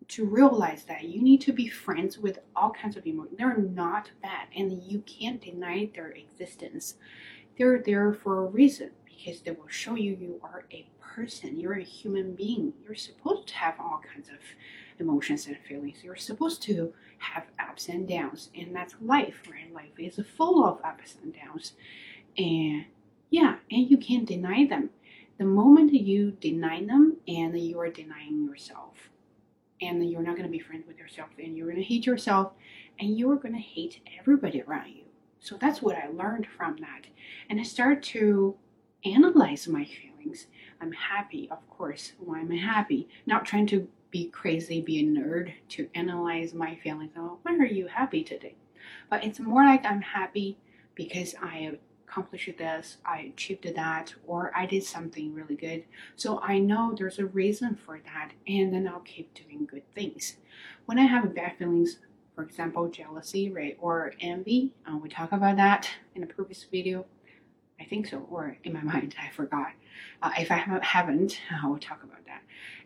to 0.08 0.24
realize 0.24 0.84
that 0.84 1.04
you 1.04 1.22
need 1.22 1.40
to 1.42 1.52
be 1.52 1.68
friends 1.68 2.18
with 2.18 2.38
all 2.56 2.70
kinds 2.70 2.96
of 2.96 3.06
emotions. 3.06 3.36
They're 3.38 3.56
not 3.56 4.10
bad 4.22 4.48
and 4.56 4.82
you 4.82 5.00
can't 5.00 5.40
deny 5.40 5.90
their 5.94 6.10
existence. 6.10 6.94
They're 7.58 7.82
there 7.84 8.14
for 8.14 8.44
a 8.44 8.46
reason 8.46 8.90
because 9.04 9.42
they 9.42 9.50
will 9.50 9.68
show 9.68 9.96
you 9.96 10.16
you 10.18 10.40
are 10.42 10.64
a 10.72 10.88
person, 11.00 11.58
you're 11.58 11.78
a 11.78 11.82
human 11.82 12.34
being. 12.34 12.72
You're 12.84 12.94
supposed 12.94 13.48
to 13.48 13.54
have 13.54 13.74
all 13.78 14.00
kinds 14.12 14.28
of 14.28 14.38
emotions 15.00 15.46
and 15.46 15.56
feelings. 15.68 16.02
You're 16.02 16.16
supposed 16.16 16.62
to 16.64 16.92
have 17.18 17.44
ups 17.58 17.88
and 17.88 18.08
downs, 18.08 18.50
and 18.56 18.74
that's 18.74 18.94
life, 19.00 19.42
right? 19.50 19.72
Life 19.72 19.98
is 19.98 20.20
full 20.36 20.64
of 20.64 20.80
ups 20.84 21.16
and 21.22 21.34
downs. 21.34 21.72
And 22.36 22.86
yeah, 23.30 23.56
and 23.70 23.90
you 23.90 23.96
can't 23.96 24.26
deny 24.26 24.66
them. 24.66 24.90
The 25.38 25.44
moment 25.44 25.92
you 25.92 26.32
deny 26.32 26.84
them, 26.84 27.18
and 27.26 27.58
you 27.58 27.78
are 27.80 27.90
denying 27.90 28.44
yourself, 28.44 29.10
and 29.80 30.10
you're 30.10 30.22
not 30.22 30.36
going 30.36 30.48
to 30.48 30.52
be 30.52 30.58
friends 30.58 30.86
with 30.86 30.98
yourself, 30.98 31.30
and 31.38 31.56
you're 31.56 31.70
going 31.70 31.78
to 31.78 31.82
hate 31.82 32.06
yourself, 32.06 32.52
and 32.98 33.16
you're 33.18 33.36
going 33.36 33.54
to 33.54 33.60
hate 33.60 34.00
everybody 34.18 34.62
around 34.62 34.88
you. 34.88 35.04
So 35.38 35.56
that's 35.56 35.80
what 35.80 35.96
I 35.96 36.08
learned 36.08 36.46
from 36.46 36.76
that. 36.78 37.06
And 37.48 37.60
I 37.60 37.62
started 37.62 38.02
to 38.04 38.56
analyze 39.04 39.68
my 39.68 39.84
feelings. 39.84 40.46
I'm 40.80 40.92
happy, 40.92 41.48
of 41.50 41.68
course. 41.70 42.12
Why 42.18 42.40
am 42.40 42.52
I 42.52 42.56
happy? 42.56 43.08
Not 43.26 43.44
trying 43.44 43.66
to 43.68 43.88
be 44.10 44.28
crazy, 44.30 44.80
be 44.80 45.00
a 45.00 45.04
nerd 45.04 45.52
to 45.70 45.88
analyze 45.94 46.54
my 46.54 46.76
feelings. 46.76 47.12
Oh, 47.16 47.38
why 47.42 47.56
are 47.56 47.66
you 47.66 47.86
happy 47.86 48.24
today? 48.24 48.54
But 49.10 49.24
it's 49.24 49.38
more 49.38 49.64
like 49.64 49.84
I'm 49.84 50.00
happy 50.00 50.58
because 50.94 51.34
I 51.42 51.78
accomplished 52.06 52.56
this, 52.58 52.96
I 53.04 53.32
achieved 53.32 53.68
that, 53.74 54.14
or 54.26 54.50
I 54.56 54.66
did 54.66 54.82
something 54.82 55.34
really 55.34 55.56
good. 55.56 55.84
So 56.16 56.40
I 56.40 56.58
know 56.58 56.94
there's 56.96 57.18
a 57.18 57.26
reason 57.26 57.76
for 57.76 58.00
that, 58.04 58.32
and 58.46 58.72
then 58.72 58.88
I'll 58.88 59.00
keep 59.00 59.34
doing 59.34 59.66
good 59.70 59.82
things. 59.94 60.36
When 60.86 60.98
I 60.98 61.02
have 61.02 61.34
bad 61.34 61.58
feelings, 61.58 61.98
for 62.34 62.44
example, 62.44 62.88
jealousy, 62.88 63.50
right, 63.50 63.76
or 63.80 64.14
envy, 64.20 64.72
uh, 64.86 64.96
we 64.96 65.08
talk 65.08 65.32
about 65.32 65.56
that 65.56 65.88
in 66.14 66.22
a 66.22 66.26
previous 66.26 66.64
video. 66.64 67.04
I 67.80 67.84
think 67.84 68.06
so, 68.06 68.26
or 68.30 68.56
in 68.64 68.72
my 68.72 68.82
mind, 68.94 69.14
I 69.20 69.30
forgot. 69.30 69.72
Uh, 70.22 70.30
if 70.38 70.50
I 70.50 70.64
haven't, 70.82 71.40
I 71.62 71.66
will 71.66 71.78
talk 71.78 72.02
about. 72.02 72.18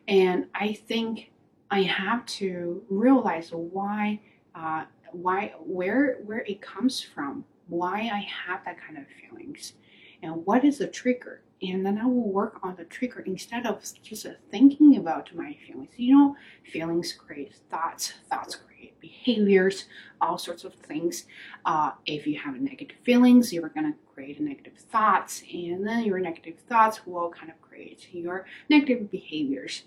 And 0.09 0.47
I 0.55 0.73
think 0.73 1.31
I 1.71 1.83
have 1.83 2.27
to 2.27 2.83
realize 2.91 3.51
why, 3.53 4.21
uh, 4.55 4.85
why, 5.13 5.55
where, 5.61 6.19
where 6.25 6.41
it 6.41 6.61
comes 6.61 7.01
from, 7.01 7.45
why 7.69 8.11
I 8.13 8.27
have 8.47 8.65
that 8.65 8.79
kind 8.81 8.99
of 8.99 9.05
feelings, 9.21 9.75
and 10.23 10.45
what 10.45 10.65
is 10.65 10.79
the 10.79 10.87
trigger. 10.87 11.43
And 11.63 11.87
then 11.87 11.97
I 11.97 12.07
will 12.07 12.33
work 12.33 12.59
on 12.65 12.75
the 12.75 12.85
trigger 12.85 13.21
instead 13.21 13.67
of 13.67 13.81
just 14.03 14.27
thinking 14.51 14.97
about 14.97 15.33
my 15.35 15.57
feelings. 15.67 15.91
You 15.97 16.17
know, 16.17 16.37
feelings 16.73 17.13
create 17.13 17.55
thoughts, 17.71 18.15
thoughts 18.29 18.57
create 18.57 18.99
behaviors, 19.01 19.87
all 20.21 20.39
sorts 20.39 20.65
of 20.65 20.75
things. 20.75 21.27
Uh, 21.65 21.93
if 22.05 22.27
you 22.27 22.39
have 22.39 22.61
negative 22.61 22.97
feelings, 23.05 23.53
you're 23.53 23.69
going 23.69 23.93
to 23.93 23.99
create 24.13 24.41
negative 24.41 24.77
thoughts, 24.91 25.43
and 25.53 25.87
then 25.87 26.05
your 26.05 26.19
negative 26.19 26.59
thoughts 26.69 27.07
will 27.07 27.31
kind 27.31 27.51
of 27.51 27.61
create 27.63 28.09
your 28.13 28.45
negative 28.69 29.11
behaviors. 29.11 29.85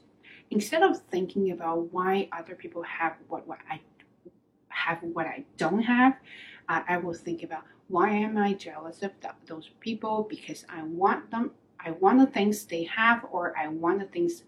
Instead 0.52 0.84
of 0.84 1.02
thinking 1.10 1.52
about 1.52 1.92
why 1.92 2.30
other 2.32 2.56
people 2.56 2.84
have 2.84 3.14
what, 3.28 3.48
what 3.48 3.60
I 3.70 3.82
have 4.70 5.00
what 5.02 5.26
I 5.26 5.46
don't 5.58 5.82
have, 5.82 6.14
uh, 6.70 6.82
I 6.88 6.98
will 6.98 7.14
think 7.14 7.44
about 7.44 7.64
why 7.88 8.10
am 8.10 8.38
I 8.38 8.54
jealous 8.54 9.02
of 9.04 9.20
th 9.22 9.34
those 9.46 9.70
people 9.80 10.26
because 10.30 10.66
I 10.70 10.84
want 10.84 11.32
them, 11.32 11.52
I 11.80 11.92
want 11.92 12.20
the 12.20 12.28
things 12.28 12.66
they 12.66 12.84
have, 12.84 13.26
or 13.32 13.54
I 13.58 13.68
want 13.68 14.00
the 14.00 14.06
things 14.06 14.44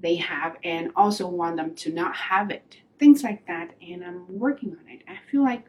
they 0.00 0.16
have, 0.16 0.56
and 0.64 0.90
also 0.96 1.26
want 1.28 1.56
them 1.56 1.74
to 1.74 1.92
not 1.92 2.14
have 2.16 2.50
it. 2.50 2.78
Things 2.98 3.22
like 3.22 3.46
that, 3.46 3.74
and 3.80 4.04
I'm 4.04 4.26
working 4.38 4.76
on 4.80 4.88
it. 4.88 5.02
I 5.08 5.18
feel 5.30 5.42
like 5.42 5.64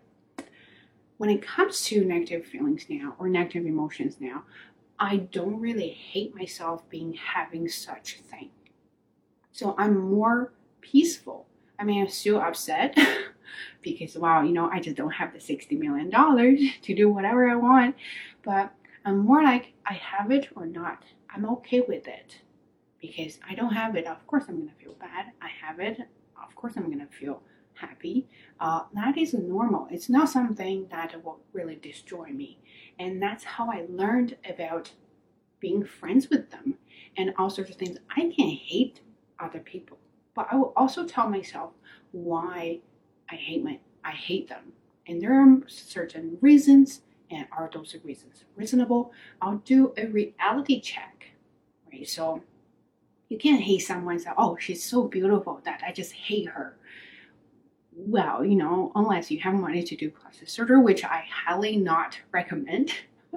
when 1.17 1.29
it 1.29 1.41
comes 1.41 1.81
to 1.85 2.05
negative 2.05 2.45
feelings 2.45 2.85
now 2.89 3.15
or 3.19 3.27
negative 3.29 3.65
emotions 3.65 4.17
now, 4.19 4.43
I 4.97 5.17
don't 5.17 5.59
really 5.59 5.89
hate 5.89 6.35
myself 6.35 6.88
being 6.89 7.13
having 7.13 7.67
such 7.67 8.19
thing. 8.31 8.49
So 9.60 9.76
I'm 9.78 10.00
more 10.00 10.54
peaceful. 10.80 11.45
I 11.78 11.84
mean, 11.84 12.02
I'm 12.02 12.08
still 12.08 12.39
upset 12.39 12.98
because, 13.82 14.17
wow, 14.17 14.41
you 14.41 14.54
know, 14.54 14.69
I 14.72 14.80
just 14.80 14.95
don't 14.95 15.12
have 15.12 15.34
the 15.34 15.39
$60 15.39 15.78
million 15.78 16.10
to 16.82 16.95
do 16.95 17.10
whatever 17.10 17.50
I 17.50 17.56
want. 17.56 17.98
But 18.41 18.72
I'm 19.04 19.17
more 19.17 19.43
like, 19.43 19.74
I 19.86 19.95
have 19.95 20.32
it 20.32 20.48
or 20.56 20.65
not. 20.65 21.04
I'm 21.30 21.45
okay 21.58 21.82
with 21.82 22.08
it 22.08 22.38
because 23.02 23.38
I 23.50 23.54
don't 23.54 23.74
have 23.74 23.98
it. 23.98 24.08
Of 24.08 24.26
course, 24.28 24.45
I'm 24.48 24.56
going 24.56 24.69
to 24.69 24.82
feel 24.82 24.93
bad. 24.93 25.26
I 25.41 25.50
have 25.62 25.82
it. 25.82 26.00
Of 26.41 26.56
course, 26.56 26.78
I'm 26.78 26.86
going 26.86 27.06
to 27.06 27.13
feel 27.13 27.41
happy, 27.74 28.28
uh, 28.60 28.84
that 28.93 29.17
is 29.17 29.34
normal. 29.34 29.88
It's 29.89 30.10
not 30.10 30.28
something 30.30 30.88
that 30.91 31.24
will 31.24 31.39
really 31.54 31.76
destroy 31.76 32.28
me. 32.28 32.60
And 32.98 33.22
that's 33.22 33.45
how 33.45 33.69
I 33.69 33.86
learned 33.88 34.36
about 34.50 34.91
being 35.62 35.86
friends 35.86 36.30
with 36.30 36.52
them 36.52 36.76
and 37.17 37.34
all 37.38 37.50
sorts 37.50 37.72
of 37.72 37.78
things. 37.78 37.98
I 38.10 38.34
can 38.36 38.50
hate 38.50 39.00
other 39.39 39.60
people, 39.60 39.97
but 40.36 40.47
I 40.52 40.56
will 40.56 40.73
also 40.75 41.06
tell 41.06 41.30
myself 41.30 41.71
why 42.12 42.80
I 43.30 43.36
hate 43.36 43.63
my 43.63 43.80
I 44.04 44.12
hate 44.12 44.49
them. 44.49 44.73
And 45.08 45.21
there 45.21 45.34
are 45.34 45.62
certain 45.67 46.38
reasons, 46.41 47.02
and 47.32 47.47
are 47.52 47.69
those 47.73 47.95
reasons 48.04 48.43
reasonable? 48.56 49.12
I'll 49.41 49.58
do 49.58 49.93
a 49.97 50.06
reality 50.06 50.80
check. 50.82 51.32
Right. 51.91 52.08
So 52.08 52.43
you 53.30 53.38
can't 53.38 53.62
hate 53.62 53.80
someone 53.80 54.15
and 54.15 54.23
say, 54.23 54.32
oh, 54.38 54.58
she's 54.60 54.84
so 54.84 55.08
beautiful 55.08 55.62
that 55.65 55.82
I 55.86 55.91
just 55.91 56.13
hate 56.13 56.49
her 56.49 56.78
well, 58.08 58.45
you 58.45 58.56
know, 58.56 58.91
unless 58.95 59.30
you 59.30 59.39
have 59.39 59.54
money 59.54 59.84
to 59.84 59.95
do 59.95 60.10
plastic 60.10 60.49
surgery, 60.49 60.82
which 60.82 61.04
I 61.04 61.25
highly 61.30 61.75
not 61.75 62.17
recommend. 62.32 62.93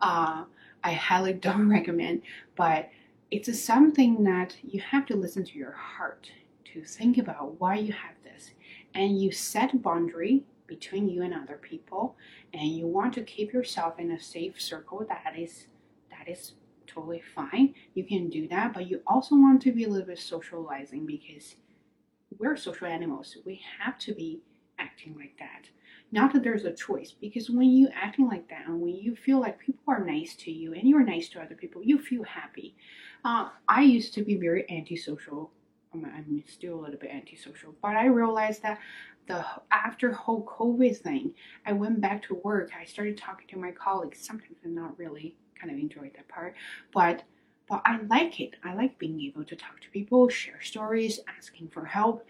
uh, 0.00 0.44
I 0.84 0.92
highly 0.92 1.34
don't 1.34 1.68
recommend, 1.70 2.22
but 2.56 2.88
it's 3.32 3.58
something 3.58 4.22
that 4.24 4.54
you 4.62 4.78
have 4.82 5.06
to 5.06 5.16
listen 5.16 5.42
to 5.42 5.58
your 5.58 5.72
heart 5.72 6.30
to 6.66 6.84
think 6.84 7.16
about 7.16 7.58
why 7.58 7.76
you 7.76 7.90
have 7.90 8.14
this. 8.22 8.50
And 8.94 9.18
you 9.18 9.32
set 9.32 9.72
a 9.72 9.78
boundary 9.78 10.44
between 10.66 11.08
you 11.08 11.22
and 11.22 11.32
other 11.32 11.56
people 11.56 12.14
and 12.52 12.68
you 12.68 12.86
want 12.86 13.14
to 13.14 13.22
keep 13.22 13.50
yourself 13.50 13.98
in 13.98 14.10
a 14.10 14.20
safe 14.20 14.60
circle. 14.60 15.06
That 15.08 15.38
is 15.38 15.66
that 16.10 16.28
is 16.28 16.52
totally 16.86 17.22
fine. 17.34 17.74
You 17.94 18.04
can 18.04 18.28
do 18.28 18.46
that 18.48 18.74
but 18.74 18.90
you 18.90 19.00
also 19.06 19.34
want 19.34 19.62
to 19.62 19.72
be 19.72 19.84
a 19.84 19.88
little 19.88 20.06
bit 20.06 20.18
socializing 20.18 21.06
because 21.06 21.56
we're 22.38 22.56
social 22.56 22.86
animals. 22.86 23.38
We 23.46 23.62
have 23.80 23.98
to 24.00 24.12
be 24.12 24.40
acting 24.82 25.14
like 25.16 25.34
that 25.38 25.66
not 26.14 26.32
that 26.32 26.42
there's 26.42 26.64
a 26.64 26.72
choice 26.72 27.12
because 27.20 27.48
when 27.48 27.70
you 27.70 27.88
acting 27.94 28.28
like 28.28 28.48
that 28.48 28.66
and 28.66 28.80
when 28.80 28.94
you 28.94 29.16
feel 29.16 29.40
like 29.40 29.58
people 29.58 29.82
are 29.88 30.04
nice 30.04 30.34
to 30.36 30.50
you 30.50 30.74
and 30.74 30.88
you're 30.88 31.04
nice 31.04 31.28
to 31.28 31.40
other 31.40 31.54
people 31.54 31.82
you 31.82 31.98
feel 31.98 32.24
happy 32.24 32.74
uh, 33.24 33.48
i 33.68 33.82
used 33.82 34.12
to 34.14 34.22
be 34.22 34.36
very 34.36 34.64
antisocial 34.70 35.50
I'm, 35.94 36.42
still 36.48 36.74
a 36.74 36.80
little 36.80 36.98
bit 36.98 37.10
antisocial 37.10 37.74
but 37.82 37.96
i 37.96 38.06
realized 38.06 38.62
that 38.62 38.78
the 39.28 39.44
after 39.70 40.12
whole 40.12 40.44
COVID 40.44 40.96
thing, 40.98 41.32
I 41.66 41.72
went 41.72 42.00
back 42.00 42.22
to 42.24 42.34
work. 42.42 42.70
I 42.78 42.84
started 42.84 43.16
talking 43.16 43.46
to 43.48 43.58
my 43.58 43.70
colleagues. 43.70 44.18
Sometimes 44.18 44.56
I'm 44.64 44.74
not 44.74 44.98
really 44.98 45.36
kind 45.58 45.72
of 45.72 45.78
enjoyed 45.78 46.12
that 46.16 46.28
part, 46.28 46.54
but 46.92 47.22
but 47.68 47.82
I 47.86 48.00
like 48.08 48.40
it. 48.40 48.54
I 48.64 48.74
like 48.74 48.98
being 48.98 49.20
able 49.22 49.44
to 49.44 49.56
talk 49.56 49.80
to 49.80 49.90
people, 49.90 50.28
share 50.28 50.60
stories, 50.60 51.20
asking 51.38 51.68
for 51.68 51.84
help. 51.84 52.26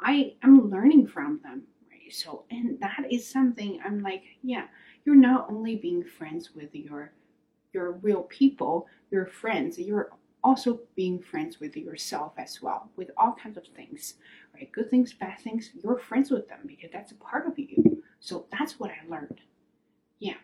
I 0.00 0.34
am 0.42 0.70
learning 0.70 1.08
from 1.08 1.40
them? 1.42 1.62
So 2.10 2.44
and 2.50 2.78
that 2.80 3.06
is 3.10 3.26
something 3.26 3.80
I'm 3.84 4.02
like, 4.02 4.22
yeah, 4.42 4.66
you're 5.04 5.14
not 5.14 5.50
only 5.50 5.76
being 5.76 6.04
friends 6.04 6.50
with 6.54 6.74
your 6.74 7.12
your 7.72 7.92
real 7.92 8.22
people, 8.22 8.86
your 9.10 9.26
friends, 9.26 9.78
you're 9.78 10.10
also 10.42 10.80
being 10.94 11.18
friends 11.18 11.58
with 11.60 11.76
yourself 11.76 12.32
as 12.38 12.62
well, 12.62 12.88
with 12.96 13.10
all 13.16 13.34
kinds 13.34 13.56
of 13.56 13.64
things, 13.74 14.14
right? 14.54 14.70
Good 14.72 14.88
things, 14.88 15.12
bad 15.12 15.38
things, 15.40 15.70
you're 15.82 15.98
friends 15.98 16.30
with 16.30 16.48
them 16.48 16.60
because 16.66 16.90
that's 16.92 17.12
a 17.12 17.16
part 17.16 17.46
of 17.46 17.58
you. 17.58 18.02
So 18.20 18.46
that's 18.56 18.78
what 18.78 18.90
I 18.90 19.08
learned. 19.08 19.40
Yeah. 20.20 20.36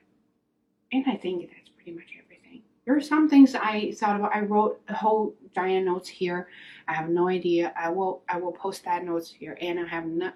And 0.92 1.05
I 1.07 1.16
think 1.16 1.48
that's 1.48 1.70
pretty 1.70 1.92
much 1.92 2.09
everything. 2.22 2.62
There 2.85 2.96
are 2.96 3.01
some 3.01 3.29
things 3.29 3.55
I 3.55 3.92
thought 3.96 4.16
about. 4.16 4.35
I 4.35 4.40
wrote 4.40 4.81
a 4.88 4.94
whole 4.94 5.37
giant 5.55 5.87
notes 5.87 6.09
here. 6.09 6.48
I 6.88 6.94
have 6.94 7.09
no 7.09 7.29
idea. 7.29 7.72
I 7.77 7.88
will 7.90 8.22
I 8.29 8.38
will 8.38 8.53
post 8.53 8.85
that 8.85 9.05
notes 9.05 9.31
here. 9.31 9.57
And 9.61 9.79
I 9.79 9.87
have 9.87 10.07
not 10.07 10.35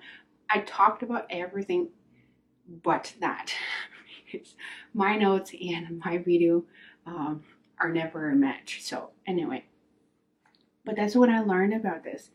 I 0.51 0.61
talked 0.61 1.03
about 1.03 1.27
everything 1.31 1.89
but 2.83 3.15
that. 3.21 3.53
my 4.95 5.17
notes 5.17 5.53
and 5.53 6.01
my 6.05 6.19
video 6.19 6.65
um, 7.07 7.45
are 7.79 7.91
never 7.91 8.31
a 8.31 8.35
match. 8.37 8.81
So 8.83 9.11
anyway, 9.27 9.65
but 10.85 10.97
that's 10.97 11.15
what 11.17 11.29
I 11.29 11.41
learned 11.41 11.75
about 11.75 12.05
this. 12.05 12.31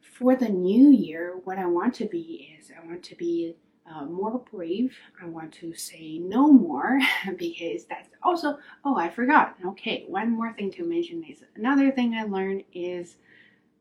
For 0.00 0.34
the 0.36 0.48
new 0.48 0.90
year, 0.90 1.34
what 1.44 1.58
I 1.58 1.66
want 1.66 1.94
to 1.96 2.06
be 2.06 2.56
is 2.58 2.70
I 2.70 2.86
want 2.86 3.02
to 3.04 3.14
be 3.16 3.54
uh, 3.90 4.04
more 4.04 4.42
brave. 4.50 4.96
I 5.22 5.26
want 5.26 5.52
to 5.54 5.74
say 5.74 6.18
no 6.18 6.50
more 6.50 6.98
because 7.38 7.84
that's 7.84 8.08
also, 8.22 8.58
oh, 8.84 8.96
I 8.96 9.08
forgot. 9.08 9.56
Okay, 9.64 10.04
one 10.08 10.30
more 10.30 10.52
thing 10.52 10.70
to 10.72 10.84
mention 10.84 11.22
is 11.24 11.44
another 11.54 11.90
thing 11.90 12.14
I 12.14 12.24
learned 12.24 12.64
is 12.72 13.16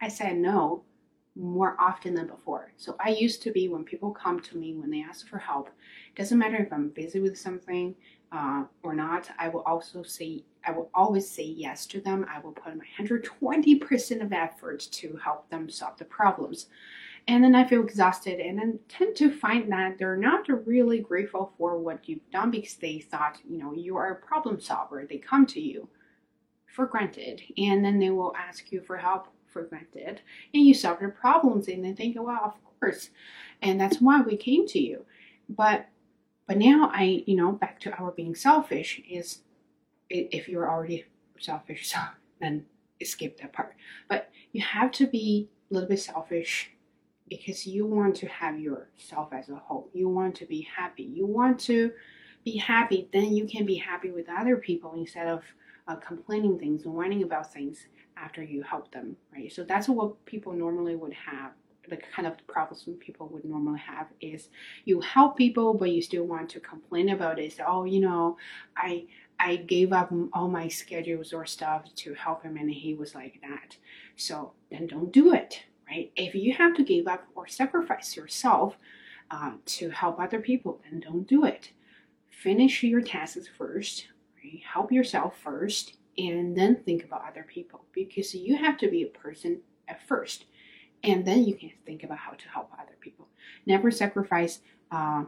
I 0.02 0.10
said 0.10 0.38
no 0.38 0.84
more 1.36 1.76
often 1.80 2.14
than 2.14 2.28
before. 2.28 2.72
So 2.78 2.96
I 3.00 3.10
used 3.10 3.42
to 3.44 3.52
be 3.52 3.68
when 3.68 3.84
people 3.84 4.12
come 4.12 4.40
to 4.42 4.58
me 4.58 4.74
when 4.76 4.90
they 4.90 5.04
ask 5.04 5.28
for 5.28 5.38
help, 5.38 5.70
doesn't 6.16 6.38
matter 6.38 6.56
if 6.56 6.72
I'm 6.72 6.90
busy 6.90 7.20
with 7.20 7.38
something, 7.38 7.94
uh, 8.32 8.64
or 8.84 8.94
not, 8.94 9.30
I 9.38 9.50
will 9.50 9.62
also 9.62 10.04
say, 10.04 10.44
I 10.66 10.72
will 10.72 10.90
always 10.94 11.30
say 11.30 11.44
yes 11.44 11.86
to 11.88 12.02
them. 12.02 12.26
I 12.34 12.40
will 12.40 12.52
put 12.52 12.76
my 12.76 12.86
120% 13.00 14.22
of 14.22 14.34
effort 14.34 14.80
to 14.92 15.20
help 15.24 15.50
them 15.50 15.70
solve 15.70 15.98
the 15.98 16.06
problems. 16.06 16.68
And 17.28 17.44
then 17.44 17.56
I 17.56 17.66
feel 17.66 17.84
exhausted 17.84 18.40
and 18.40 18.60
then 18.60 18.80
tend 18.88 19.16
to 19.18 19.32
find 19.32 19.72
that 19.72 19.98
they're 19.98 20.18
not 20.18 20.48
really 20.68 21.00
grateful 21.00 21.54
for 21.58 21.80
what 21.80 22.08
you've 22.08 22.30
done 22.32 22.52
because 22.52 22.76
they 22.76 23.00
thought, 23.00 23.40
you 23.48 23.58
know, 23.58 23.74
you 23.74 23.98
are 23.98 24.12
a 24.12 24.28
problem 24.28 24.60
solver. 24.60 25.06
They 25.06 25.18
come 25.18 25.46
to 25.48 25.60
you 25.60 25.90
for 26.68 26.86
granted 26.86 27.42
and 27.58 27.84
then 27.84 28.00
they 28.00 28.12
will 28.12 28.36
ask 28.38 28.72
you 28.72 28.82
for 28.82 28.98
help 28.98 29.28
for 29.56 29.64
granted 29.64 30.20
and 30.54 30.66
you 30.66 30.74
solve 30.74 31.00
their 31.00 31.10
problems 31.10 31.70
and 31.70 31.86
they 31.86 31.94
think, 31.94 32.18
well, 32.20 32.42
of 32.44 32.80
course. 32.80 33.10
And 33.62 33.80
that's 33.80 34.02
why 34.02 34.20
we 34.20 34.36
came 34.36 34.68
to 34.68 34.80
you. 34.80 35.06
But 35.48 35.88
but 36.46 36.58
now 36.58 36.92
I, 36.94 37.24
you 37.26 37.38
know, 37.38 37.54
back 37.54 37.80
to 37.82 37.94
our 37.94 38.12
being 38.12 38.36
selfish 38.36 39.02
is 39.10 39.40
if 40.10 40.50
you're 40.50 40.70
already 40.70 41.06
selfish, 41.40 41.90
so 41.90 42.00
then 42.42 42.66
skip 43.02 43.40
that 43.40 43.54
part. 43.54 43.74
But 44.10 44.30
you 44.52 44.62
have 44.62 44.92
to 44.94 45.08
be 45.08 45.50
a 45.72 45.74
little 45.74 45.90
bit 45.90 46.02
selfish 46.02 46.72
because 47.30 47.66
you 47.66 47.86
want 47.86 48.18
to 48.18 48.28
have 48.28 48.60
yourself 48.60 49.30
as 49.32 49.48
a 49.48 49.56
whole. 49.56 49.90
You 49.94 50.10
want 50.10 50.36
to 50.36 50.46
be 50.46 50.68
happy. 50.76 51.04
You 51.04 51.26
want 51.26 51.60
to 51.62 51.92
be 52.44 52.58
happy, 52.58 53.10
then 53.12 53.34
you 53.34 53.46
can 53.46 53.66
be 53.66 53.76
happy 53.76 54.12
with 54.12 54.28
other 54.30 54.58
people 54.58 54.94
instead 54.96 55.28
of 55.28 55.42
uh, 55.88 55.96
complaining 55.96 56.60
things 56.60 56.86
and 56.86 56.94
whining 56.94 57.24
about 57.24 57.52
things 57.52 57.88
after 58.18 58.44
you 58.44 58.64
help 58.64 58.92
them, 58.92 59.18
right? 59.34 59.52
So 59.52 59.64
that's 59.64 59.88
what 59.88 60.26
people 60.26 60.54
normally 60.54 60.96
would 60.96 61.14
have 61.14 61.52
the 61.90 61.98
kind 61.98 62.28
of 62.28 62.36
problems 62.48 62.88
people 63.00 63.28
would 63.28 63.46
normally 63.46 63.80
have 63.80 64.08
is 64.22 64.50
you 64.86 65.00
help 65.02 65.38
people 65.38 65.74
but 65.74 65.92
you 65.92 66.02
still 66.02 66.24
want 66.24 66.50
to 66.50 66.60
complain 66.60 67.10
about 67.10 67.40
it 67.40 67.54
so, 67.54 67.64
oh 67.68 67.84
you 67.84 68.00
know 68.00 68.38
i 68.78 69.06
i 69.40 69.56
gave 69.56 69.92
up 69.92 70.12
all 70.34 70.48
my 70.48 70.68
schedules 70.68 71.34
or 71.34 71.46
stuff 71.46 71.84
to 71.96 72.14
help 72.14 72.44
him 72.44 72.58
and 72.58 72.72
he 72.72 72.94
was 72.94 73.16
like 73.16 73.40
that 73.42 73.78
so 74.16 74.54
then 74.72 74.88
don't 74.88 75.12
do 75.12 75.34
it 75.34 75.64
right 75.90 76.12
if 76.16 76.36
you 76.36 76.54
have 76.54 76.76
to 76.76 76.84
give 76.84 77.08
up 77.08 77.26
or 77.36 77.48
sacrifice 77.48 78.16
yourself 78.16 78.78
uh, 79.32 79.54
to 79.66 79.90
help 79.90 80.20
other 80.20 80.40
people 80.40 80.82
then 80.90 81.00
don't 81.00 81.28
do 81.28 81.46
it 81.46 81.72
finish 82.30 82.84
your 82.84 83.02
tasks 83.02 83.48
first 83.58 84.08
right? 84.44 84.62
help 84.74 84.92
yourself 84.92 85.38
first 85.38 85.98
and 86.18 86.56
then 86.56 86.76
think 86.76 87.04
about 87.04 87.24
other 87.28 87.46
people 87.48 87.86
because 87.94 88.34
you 88.34 88.58
have 88.58 88.78
to 88.78 88.90
be 88.90 89.04
a 89.04 89.08
person 89.08 89.60
at 89.88 90.06
first 90.08 90.46
and 91.06 91.26
then 91.26 91.44
you 91.44 91.56
can 91.56 91.72
think 91.86 92.04
about 92.04 92.18
how 92.18 92.32
to 92.32 92.50
help 92.50 92.72
other 92.74 92.96
people. 93.00 93.28
Never 93.66 93.92
sacrifice 93.92 94.60
uh, 94.92 95.24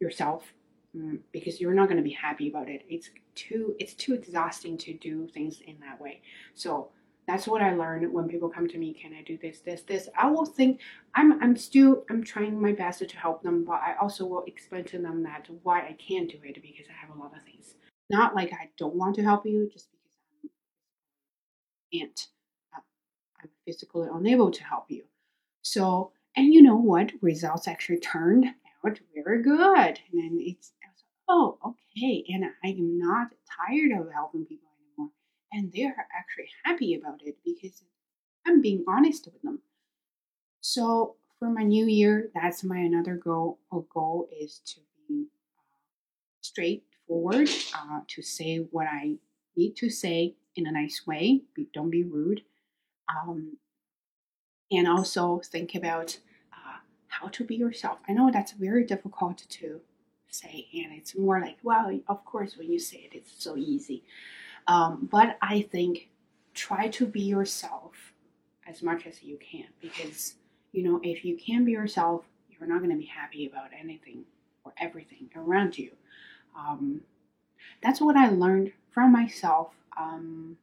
yourself 0.00 0.52
um, 0.94 1.20
because 1.30 1.60
you're 1.60 1.74
not 1.74 1.86
going 1.88 1.98
to 1.98 2.02
be 2.02 2.10
happy 2.10 2.48
about 2.48 2.68
it. 2.68 2.84
It's 2.88 3.10
too 3.34 3.76
it's 3.78 3.94
too 3.94 4.14
exhausting 4.14 4.78
to 4.78 4.94
do 4.94 5.28
things 5.28 5.60
in 5.66 5.78
that 5.80 6.00
way. 6.00 6.22
So 6.54 6.90
that's 7.26 7.46
what 7.46 7.62
I 7.62 7.74
learned 7.74 8.12
when 8.12 8.28
people 8.28 8.48
come 8.48 8.66
to 8.68 8.78
me. 8.78 8.94
Can 8.94 9.12
I 9.14 9.22
do 9.22 9.38
this, 9.40 9.60
this, 9.60 9.82
this? 9.82 10.08
I 10.18 10.28
will 10.28 10.46
think 10.46 10.80
I'm 11.14 11.40
I'm 11.42 11.56
still 11.56 12.04
I'm 12.10 12.24
trying 12.24 12.60
my 12.60 12.72
best 12.72 13.06
to 13.08 13.16
help 13.16 13.42
them, 13.42 13.64
but 13.64 13.80
I 13.80 13.96
also 14.00 14.24
will 14.26 14.44
explain 14.46 14.84
to 14.84 14.98
them 14.98 15.22
that 15.24 15.48
why 15.62 15.80
I 15.80 15.96
can't 15.98 16.30
do 16.30 16.38
it 16.42 16.60
because 16.62 16.86
I 16.88 17.06
have 17.06 17.14
a 17.14 17.20
lot 17.20 17.36
of 17.36 17.42
things. 17.42 17.74
Not 18.08 18.34
like 18.34 18.52
I 18.52 18.70
don't 18.78 18.96
want 18.96 19.14
to 19.16 19.22
help 19.22 19.46
you, 19.46 19.68
just 19.72 19.88
can't. 21.92 22.26
Uh, 22.74 22.80
I'm 23.42 23.50
physically 23.66 24.08
unable 24.12 24.50
to 24.50 24.64
help 24.64 24.86
you. 24.88 25.04
So, 25.62 26.12
and 26.36 26.52
you 26.52 26.62
know 26.62 26.76
what? 26.76 27.12
Results 27.20 27.68
actually 27.68 27.98
turned 27.98 28.46
out 28.84 29.00
very 29.14 29.42
good. 29.42 29.56
And 30.12 30.14
then 30.14 30.38
it's, 30.40 30.72
oh, 31.28 31.58
okay. 31.64 32.24
And 32.28 32.44
I'm 32.64 32.98
not 32.98 33.28
tired 33.68 33.92
of 33.98 34.12
helping 34.12 34.46
people 34.46 34.68
anymore. 34.78 35.12
And 35.52 35.72
they're 35.72 36.06
actually 36.16 36.50
happy 36.64 36.94
about 36.94 37.20
it 37.24 37.36
because 37.44 37.82
I'm 38.46 38.60
being 38.60 38.84
honest 38.88 39.26
with 39.26 39.42
them. 39.42 39.60
So, 40.60 41.16
for 41.38 41.48
my 41.48 41.62
new 41.62 41.86
year, 41.86 42.30
that's 42.34 42.62
my 42.62 42.78
another 42.78 43.14
goal. 43.14 43.58
A 43.72 43.80
goal 43.92 44.28
is 44.38 44.60
to 44.66 44.80
be 45.08 45.26
uh, 45.58 45.78
straightforward, 46.42 47.48
uh, 47.74 48.00
to 48.08 48.22
say 48.22 48.58
what 48.70 48.86
I 48.86 49.16
need 49.56 49.76
to 49.76 49.88
say 49.88 50.36
in 50.56 50.66
a 50.66 50.72
nice 50.72 51.06
way. 51.06 51.42
Don't 51.72 51.90
be 51.90 52.02
rude. 52.02 52.42
Um, 53.08 53.56
and 54.70 54.86
also 54.86 55.40
think 55.44 55.74
about 55.74 56.18
uh, 56.52 56.78
how 57.08 57.28
to 57.28 57.44
be 57.44 57.56
yourself. 57.56 57.98
I 58.08 58.12
know 58.12 58.30
that's 58.30 58.52
very 58.52 58.84
difficult 58.84 59.38
to 59.48 59.80
say, 60.28 60.68
and 60.74 60.92
it's 60.92 61.16
more 61.16 61.40
like, 61.40 61.58
well, 61.62 61.98
of 62.08 62.24
course, 62.24 62.56
when 62.56 62.70
you 62.70 62.78
say 62.78 63.08
it, 63.10 63.16
it's 63.16 63.42
so 63.42 63.56
easy. 63.56 64.04
Um, 64.66 65.08
but 65.10 65.36
I 65.42 65.62
think 65.62 66.08
try 66.54 66.88
to 66.88 67.06
be 67.06 67.22
yourself 67.22 68.12
as 68.68 68.82
much 68.82 69.06
as 69.06 69.22
you 69.22 69.38
can 69.38 69.66
because, 69.80 70.34
you 70.72 70.84
know, 70.84 71.00
if 71.02 71.24
you 71.24 71.36
can 71.36 71.64
be 71.64 71.72
yourself, 71.72 72.24
you're 72.48 72.68
not 72.68 72.78
going 72.78 72.90
to 72.90 72.96
be 72.96 73.06
happy 73.06 73.46
about 73.46 73.70
anything 73.78 74.24
or 74.64 74.72
everything 74.78 75.30
around 75.34 75.78
you. 75.78 75.90
Um, 76.56 77.00
that's 77.82 78.00
what 78.00 78.16
I 78.16 78.28
learned 78.28 78.72
from 78.92 79.12
myself. 79.12 79.72
Um, 79.98 80.56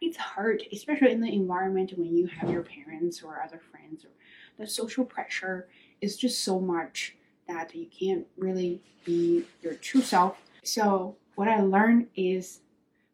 it's 0.00 0.16
hard, 0.16 0.62
especially 0.72 1.12
in 1.12 1.20
the 1.20 1.32
environment 1.32 1.92
when 1.96 2.16
you 2.16 2.26
have 2.26 2.50
your 2.50 2.62
parents 2.62 3.22
or 3.22 3.40
other 3.42 3.60
friends 3.70 4.04
or 4.04 4.10
the 4.58 4.66
social 4.66 5.04
pressure 5.04 5.68
is 6.00 6.16
just 6.16 6.42
so 6.42 6.58
much 6.60 7.14
that 7.48 7.74
you 7.74 7.86
can't 7.86 8.26
really 8.36 8.82
be 9.04 9.44
your 9.62 9.74
true 9.74 10.02
self. 10.02 10.38
So 10.64 11.16
what 11.36 11.48
I 11.48 11.60
learned 11.60 12.08
is 12.16 12.60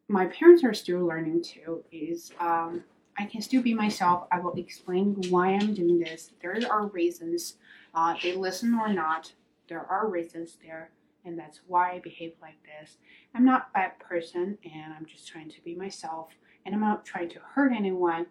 my 0.08 0.26
parents 0.26 0.64
are 0.64 0.74
still 0.74 1.04
learning 1.06 1.42
too 1.42 1.84
is 1.92 2.32
um, 2.40 2.84
I 3.18 3.26
can 3.26 3.42
still 3.42 3.62
be 3.62 3.74
myself. 3.74 4.26
I 4.32 4.40
will 4.40 4.54
explain 4.54 5.16
why 5.28 5.48
I'm 5.48 5.74
doing 5.74 5.98
this. 5.98 6.30
There 6.40 6.56
are 6.70 6.86
reasons. 6.86 7.56
Uh, 7.94 8.14
they 8.22 8.34
listen 8.34 8.74
or 8.74 8.92
not. 8.92 9.32
there 9.68 9.86
are 9.86 10.08
reasons 10.08 10.56
there, 10.64 10.90
and 11.24 11.38
that's 11.38 11.60
why 11.66 11.92
I 11.92 11.98
behave 12.00 12.32
like 12.40 12.58
this. 12.64 12.96
I'm 13.34 13.44
not 13.44 13.68
a 13.70 13.78
bad 13.78 13.98
person, 13.98 14.58
and 14.64 14.92
I'm 14.92 15.06
just 15.06 15.28
trying 15.28 15.50
to 15.50 15.60
be 15.62 15.74
myself, 15.74 16.28
and 16.64 16.74
I'm 16.74 16.80
not 16.80 17.04
trying 17.04 17.28
to 17.30 17.40
hurt 17.54 17.72
anyone. 17.72 18.26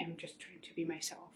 I'm 0.00 0.16
just 0.16 0.38
trying 0.40 0.60
to 0.62 0.74
be 0.74 0.84
myself. 0.84 1.30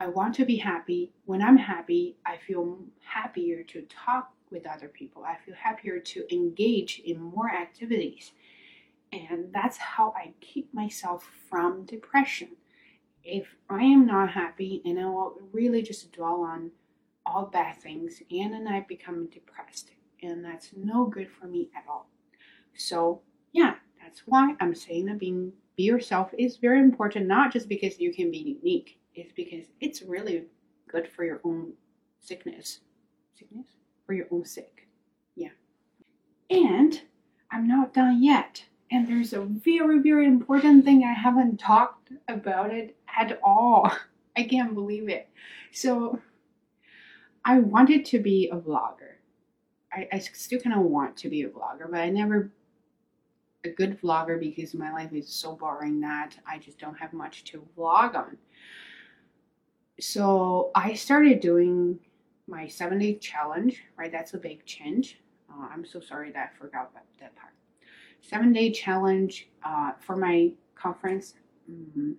I 0.00 0.08
want 0.08 0.34
to 0.36 0.44
be 0.44 0.56
happy. 0.56 1.12
When 1.26 1.42
I'm 1.42 1.56
happy, 1.56 2.16
I 2.26 2.36
feel 2.36 2.78
happier 3.00 3.62
to 3.64 3.82
talk 3.82 4.32
with 4.50 4.66
other 4.66 4.88
people. 4.88 5.24
I 5.24 5.36
feel 5.44 5.54
happier 5.54 5.98
to 5.98 6.34
engage 6.34 7.00
in 7.04 7.20
more 7.20 7.50
activities. 7.50 8.32
And 9.12 9.52
that's 9.52 9.76
how 9.76 10.12
I 10.16 10.32
keep 10.40 10.72
myself 10.74 11.28
from 11.48 11.84
depression. 11.84 12.56
If 13.22 13.54
I 13.70 13.82
am 13.82 14.06
not 14.06 14.30
happy 14.30 14.82
and 14.84 14.98
I 14.98 15.04
will 15.04 15.38
really 15.52 15.82
just 15.82 16.10
dwell 16.12 16.42
on 16.42 16.72
all 17.24 17.46
bad 17.46 17.80
things 17.80 18.22
and 18.30 18.68
I 18.68 18.80
become 18.80 19.26
depressed. 19.26 19.92
And 20.22 20.44
that's 20.44 20.70
no 20.76 21.06
good 21.06 21.28
for 21.30 21.46
me 21.46 21.70
at 21.76 21.84
all. 21.88 22.08
So 22.74 23.20
yeah, 23.52 23.74
that's 24.00 24.22
why 24.26 24.54
I'm 24.60 24.74
saying 24.74 25.06
that 25.06 25.18
being 25.18 25.52
be 25.76 25.84
yourself 25.84 26.30
is 26.36 26.56
very 26.56 26.80
important, 26.80 27.26
not 27.26 27.52
just 27.52 27.68
because 27.68 27.98
you 27.98 28.12
can 28.12 28.30
be 28.30 28.58
unique, 28.60 28.98
it's 29.14 29.32
because 29.32 29.66
it's 29.80 30.02
really 30.02 30.44
good 30.88 31.08
for 31.08 31.24
your 31.24 31.40
own 31.44 31.72
sickness. 32.20 32.80
Sickness? 33.34 33.66
For 34.06 34.12
your 34.12 34.26
own 34.30 34.44
sake. 34.44 34.88
Yeah. 35.34 35.50
And 36.50 37.00
I'm 37.50 37.66
not 37.66 37.94
done 37.94 38.22
yet. 38.22 38.64
And 38.90 39.08
there's 39.08 39.32
a 39.32 39.40
very, 39.40 40.00
very 40.00 40.26
important 40.26 40.84
thing 40.84 41.02
I 41.04 41.14
haven't 41.14 41.58
talked 41.58 42.10
about 42.28 42.72
it 42.72 42.96
at 43.18 43.40
all. 43.42 43.90
I 44.36 44.44
can't 44.44 44.74
believe 44.74 45.08
it. 45.08 45.28
So 45.72 46.20
I 47.44 47.58
wanted 47.58 48.04
to 48.06 48.18
be 48.18 48.50
a 48.50 48.56
vlogger. 48.56 49.11
I, 49.92 50.08
I 50.12 50.18
still 50.18 50.60
kind 50.60 50.74
of 50.74 50.82
want 50.82 51.16
to 51.18 51.28
be 51.28 51.42
a 51.42 51.48
vlogger, 51.48 51.90
but 51.90 52.00
I 52.00 52.08
never 52.08 52.50
a 53.64 53.68
good 53.68 54.00
vlogger 54.00 54.40
because 54.40 54.74
my 54.74 54.92
life 54.92 55.12
is 55.12 55.28
so 55.28 55.54
boring 55.54 56.00
that 56.00 56.36
I 56.46 56.58
just 56.58 56.78
don't 56.78 56.98
have 56.98 57.12
much 57.12 57.44
to 57.44 57.66
vlog 57.76 58.14
on. 58.14 58.36
So 60.00 60.70
I 60.74 60.94
started 60.94 61.40
doing 61.40 61.98
my 62.48 62.66
seven 62.66 62.98
day 62.98 63.14
challenge, 63.16 63.82
right? 63.96 64.10
That's 64.10 64.34
a 64.34 64.38
big 64.38 64.64
change. 64.64 65.20
Uh, 65.50 65.68
I'm 65.72 65.84
so 65.84 66.00
sorry 66.00 66.32
that 66.32 66.52
I 66.52 66.58
forgot 66.58 66.90
about 66.90 67.04
that 67.20 67.36
part. 67.36 67.52
Seven 68.20 68.52
day 68.52 68.70
challenge 68.72 69.48
uh, 69.64 69.92
for 70.00 70.16
my 70.16 70.52
conference. 70.74 71.34
Mm-hmm. 71.70 72.12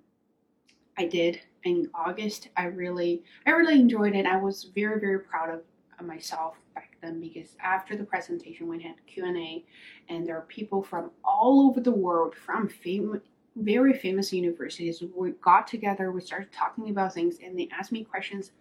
I 0.97 1.07
did 1.07 1.41
in 1.63 1.89
August. 1.93 2.49
I 2.55 2.65
really, 2.65 3.23
I 3.45 3.51
really 3.51 3.79
enjoyed 3.79 4.15
it. 4.15 4.25
I 4.25 4.37
was 4.37 4.71
very, 4.75 4.99
very 4.99 5.19
proud 5.19 5.49
of, 5.49 5.61
myself 6.03 6.57
back 6.75 6.92
then 7.03 7.19
because 7.19 7.55
after 7.61 7.95
the 7.95 8.03
presentation 8.03 8.67
we 8.67 8.81
had 8.81 8.95
Q&A 9.05 9.63
and 10.09 10.25
there 10.25 10.37
are 10.37 10.45
people 10.47 10.81
from 10.81 11.11
all 11.23 11.67
over 11.67 11.81
the 11.81 11.91
world 11.91 12.33
from 12.35 12.69
fam- 12.69 13.21
very 13.55 13.93
famous 13.93 14.33
universities. 14.33 15.03
We 15.15 15.31
got 15.43 15.67
together, 15.67 16.11
we 16.11 16.21
started 16.21 16.51
talking 16.51 16.89
about 16.89 17.13
things 17.13 17.37
and 17.43 17.57
they 17.57 17.69
asked 17.77 17.91
me 17.91 18.03
questions. 18.03 18.51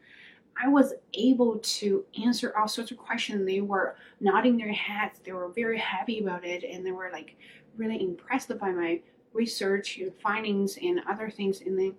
I 0.62 0.68
was 0.68 0.92
able 1.14 1.58
to 1.58 2.04
answer 2.22 2.54
all 2.56 2.68
sorts 2.68 2.90
of 2.90 2.98
questions. 2.98 3.46
They 3.46 3.62
were 3.62 3.96
nodding 4.20 4.58
their 4.58 4.72
heads. 4.72 5.20
They 5.24 5.32
were 5.32 5.48
very 5.48 5.78
happy 5.78 6.20
about 6.20 6.44
it 6.44 6.62
and 6.64 6.84
they 6.84 6.92
were 6.92 7.10
like 7.10 7.36
really 7.76 8.02
impressed 8.02 8.56
by 8.58 8.70
my 8.70 9.00
research 9.32 9.96
and 9.96 10.12
findings 10.22 10.76
and 10.76 11.00
other 11.08 11.30
things 11.30 11.62
and 11.62 11.78
then 11.78 11.94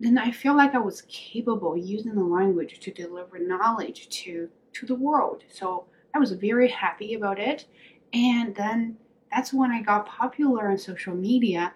then 0.00 0.18
I 0.18 0.32
feel 0.32 0.56
like 0.56 0.74
I 0.74 0.78
was 0.78 1.02
capable 1.02 1.76
using 1.76 2.16
the 2.16 2.24
language 2.24 2.80
to 2.80 2.90
deliver 2.90 3.38
knowledge 3.38 4.08
to 4.24 4.48
to 4.74 4.86
the 4.86 4.94
world. 4.94 5.44
So 5.48 5.86
I 6.14 6.18
was 6.18 6.32
very 6.32 6.68
happy 6.68 7.14
about 7.14 7.38
it. 7.38 7.66
And 8.12 8.54
then 8.54 8.96
that's 9.30 9.52
when 9.52 9.70
I 9.70 9.82
got 9.82 10.06
popular 10.06 10.70
on 10.70 10.78
social 10.78 11.14
media. 11.14 11.72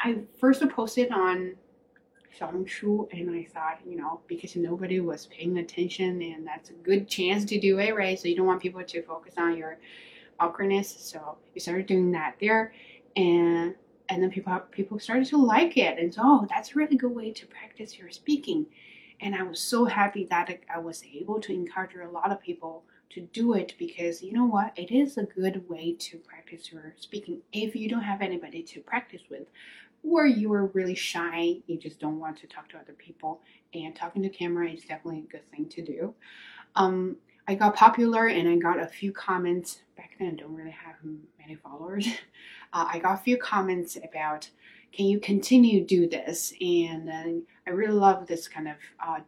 I 0.00 0.18
first 0.38 0.66
posted 0.70 1.10
on 1.10 1.56
Xiaohongshu 2.38 3.08
and 3.12 3.30
I 3.30 3.46
thought, 3.52 3.80
you 3.86 3.96
know, 3.96 4.20
because 4.26 4.56
nobody 4.56 5.00
was 5.00 5.26
paying 5.26 5.58
attention 5.58 6.22
and 6.22 6.46
that's 6.46 6.70
a 6.70 6.74
good 6.74 7.08
chance 7.08 7.44
to 7.46 7.60
do 7.60 7.78
it, 7.78 7.94
right? 7.94 8.18
So 8.18 8.28
you 8.28 8.36
don't 8.36 8.46
want 8.46 8.62
people 8.62 8.82
to 8.82 9.02
focus 9.02 9.34
on 9.36 9.56
your 9.56 9.78
awkwardness. 10.38 10.94
So 10.98 11.38
you 11.54 11.60
started 11.60 11.86
doing 11.86 12.12
that 12.12 12.36
there. 12.40 12.72
And 13.16 13.74
and 14.10 14.22
then 14.22 14.30
people 14.30 14.58
people 14.70 14.98
started 14.98 15.26
to 15.28 15.36
like 15.36 15.76
it 15.76 15.98
and 15.98 16.12
so 16.12 16.20
oh 16.22 16.46
that's 16.50 16.72
a 16.72 16.74
really 16.74 16.96
good 16.96 17.14
way 17.14 17.30
to 17.30 17.46
practice 17.46 17.96
your 17.96 18.10
speaking 18.10 18.66
and 19.20 19.34
i 19.34 19.42
was 19.42 19.60
so 19.60 19.84
happy 19.84 20.24
that 20.24 20.50
i 20.72 20.78
was 20.78 21.02
able 21.14 21.40
to 21.40 21.52
encourage 21.52 21.94
a 21.94 22.10
lot 22.10 22.32
of 22.32 22.40
people 22.40 22.84
to 23.08 23.20
do 23.32 23.54
it 23.54 23.74
because 23.78 24.22
you 24.22 24.32
know 24.32 24.44
what 24.44 24.72
it 24.76 24.90
is 24.90 25.18
a 25.18 25.24
good 25.24 25.68
way 25.68 25.94
to 25.98 26.16
practice 26.18 26.72
your 26.72 26.94
speaking 26.98 27.40
if 27.52 27.74
you 27.74 27.88
don't 27.88 28.02
have 28.02 28.22
anybody 28.22 28.62
to 28.62 28.80
practice 28.80 29.22
with 29.30 29.48
or 30.02 30.26
you 30.26 30.52
are 30.52 30.66
really 30.66 30.94
shy 30.94 31.56
you 31.66 31.76
just 31.76 32.00
don't 32.00 32.20
want 32.20 32.38
to 32.38 32.46
talk 32.46 32.68
to 32.68 32.78
other 32.78 32.94
people 32.94 33.40
and 33.74 33.94
talking 33.94 34.22
to 34.22 34.28
camera 34.28 34.68
is 34.68 34.82
definitely 34.82 35.20
a 35.20 35.32
good 35.32 35.50
thing 35.50 35.68
to 35.68 35.82
do 35.82 36.14
um, 36.76 37.16
I 37.50 37.56
got 37.56 37.74
popular 37.74 38.28
and 38.28 38.48
I 38.48 38.54
got 38.56 38.78
a 38.78 38.86
few 38.86 39.12
comments. 39.12 39.80
Back 39.96 40.12
then, 40.20 40.28
I 40.28 40.40
don't 40.40 40.54
really 40.54 40.70
have 40.70 40.94
many 41.38 41.56
followers. 41.56 42.06
Uh, 42.72 42.86
I 42.88 43.00
got 43.00 43.14
a 43.14 43.22
few 43.24 43.36
comments 43.36 43.96
about, 43.96 44.48
can 44.92 45.06
you 45.06 45.20
continue 45.20 45.84
do 45.84 46.08
this? 46.08 46.52
And 46.60 47.06
then 47.06 47.42
I 47.66 47.70
really 47.70 47.94
love 47.94 48.26
this 48.26 48.48
kind 48.48 48.68
of 48.68 48.74
uh, 49.04 49.20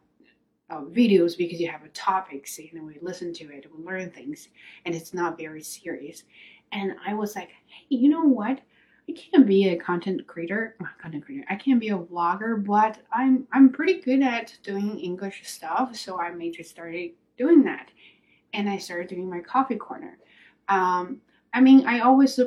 uh, 0.69 0.81
videos 0.81 1.37
because 1.37 1.59
you 1.59 1.69
have 1.69 1.83
a 1.83 1.89
topic, 1.89 2.47
so, 2.47 2.63
and 2.73 2.85
we 2.85 2.97
listen 3.01 3.33
to 3.33 3.45
it, 3.45 3.67
we 3.75 3.83
learn 3.83 4.09
things, 4.11 4.49
and 4.85 4.95
it's 4.95 5.13
not 5.13 5.37
very 5.37 5.61
serious. 5.61 6.23
And 6.71 6.95
I 7.05 7.13
was 7.13 7.35
like, 7.35 7.49
hey, 7.49 7.95
you 7.95 8.09
know 8.09 8.23
what? 8.23 8.59
I 9.07 9.11
can't 9.11 9.45
be 9.45 9.67
a 9.67 9.75
content 9.77 10.25
creator, 10.27 10.75
content 11.01 11.25
creator. 11.25 11.45
I 11.49 11.55
can't 11.55 11.79
be 11.79 11.89
a 11.89 11.97
vlogger, 11.97 12.63
but 12.65 12.99
I'm 13.11 13.45
I'm 13.51 13.69
pretty 13.69 13.99
good 13.99 14.21
at 14.21 14.57
doing 14.63 14.97
English 14.97 15.41
stuff, 15.45 15.95
so 15.95 16.19
I 16.19 16.31
may 16.31 16.51
just 16.51 16.69
started 16.69 17.11
doing 17.37 17.63
that 17.63 17.89
and 18.53 18.69
I 18.69 18.77
started 18.77 19.09
doing 19.09 19.29
my 19.29 19.39
coffee 19.39 19.75
corner. 19.75 20.17
Um, 20.69 21.21
I 21.53 21.61
mean, 21.61 21.85
I 21.85 21.99
always 21.99 22.39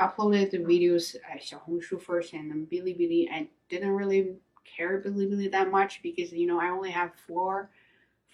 uploaded 0.00 0.50
the 0.50 0.58
videos 0.58 1.14
at 1.32 1.40
Xiaohongshu 1.40 2.00
first 2.00 2.32
and 2.32 2.50
then 2.50 2.66
Bilibili. 2.70 3.30
I 3.30 3.48
didn't 3.68 3.90
really 3.90 4.34
care 4.64 5.00
Bilibili 5.00 5.50
that 5.52 5.70
much 5.70 6.02
because, 6.02 6.32
you 6.32 6.46
know, 6.46 6.60
I 6.60 6.70
only 6.70 6.90
have 6.90 7.12
four 7.26 7.70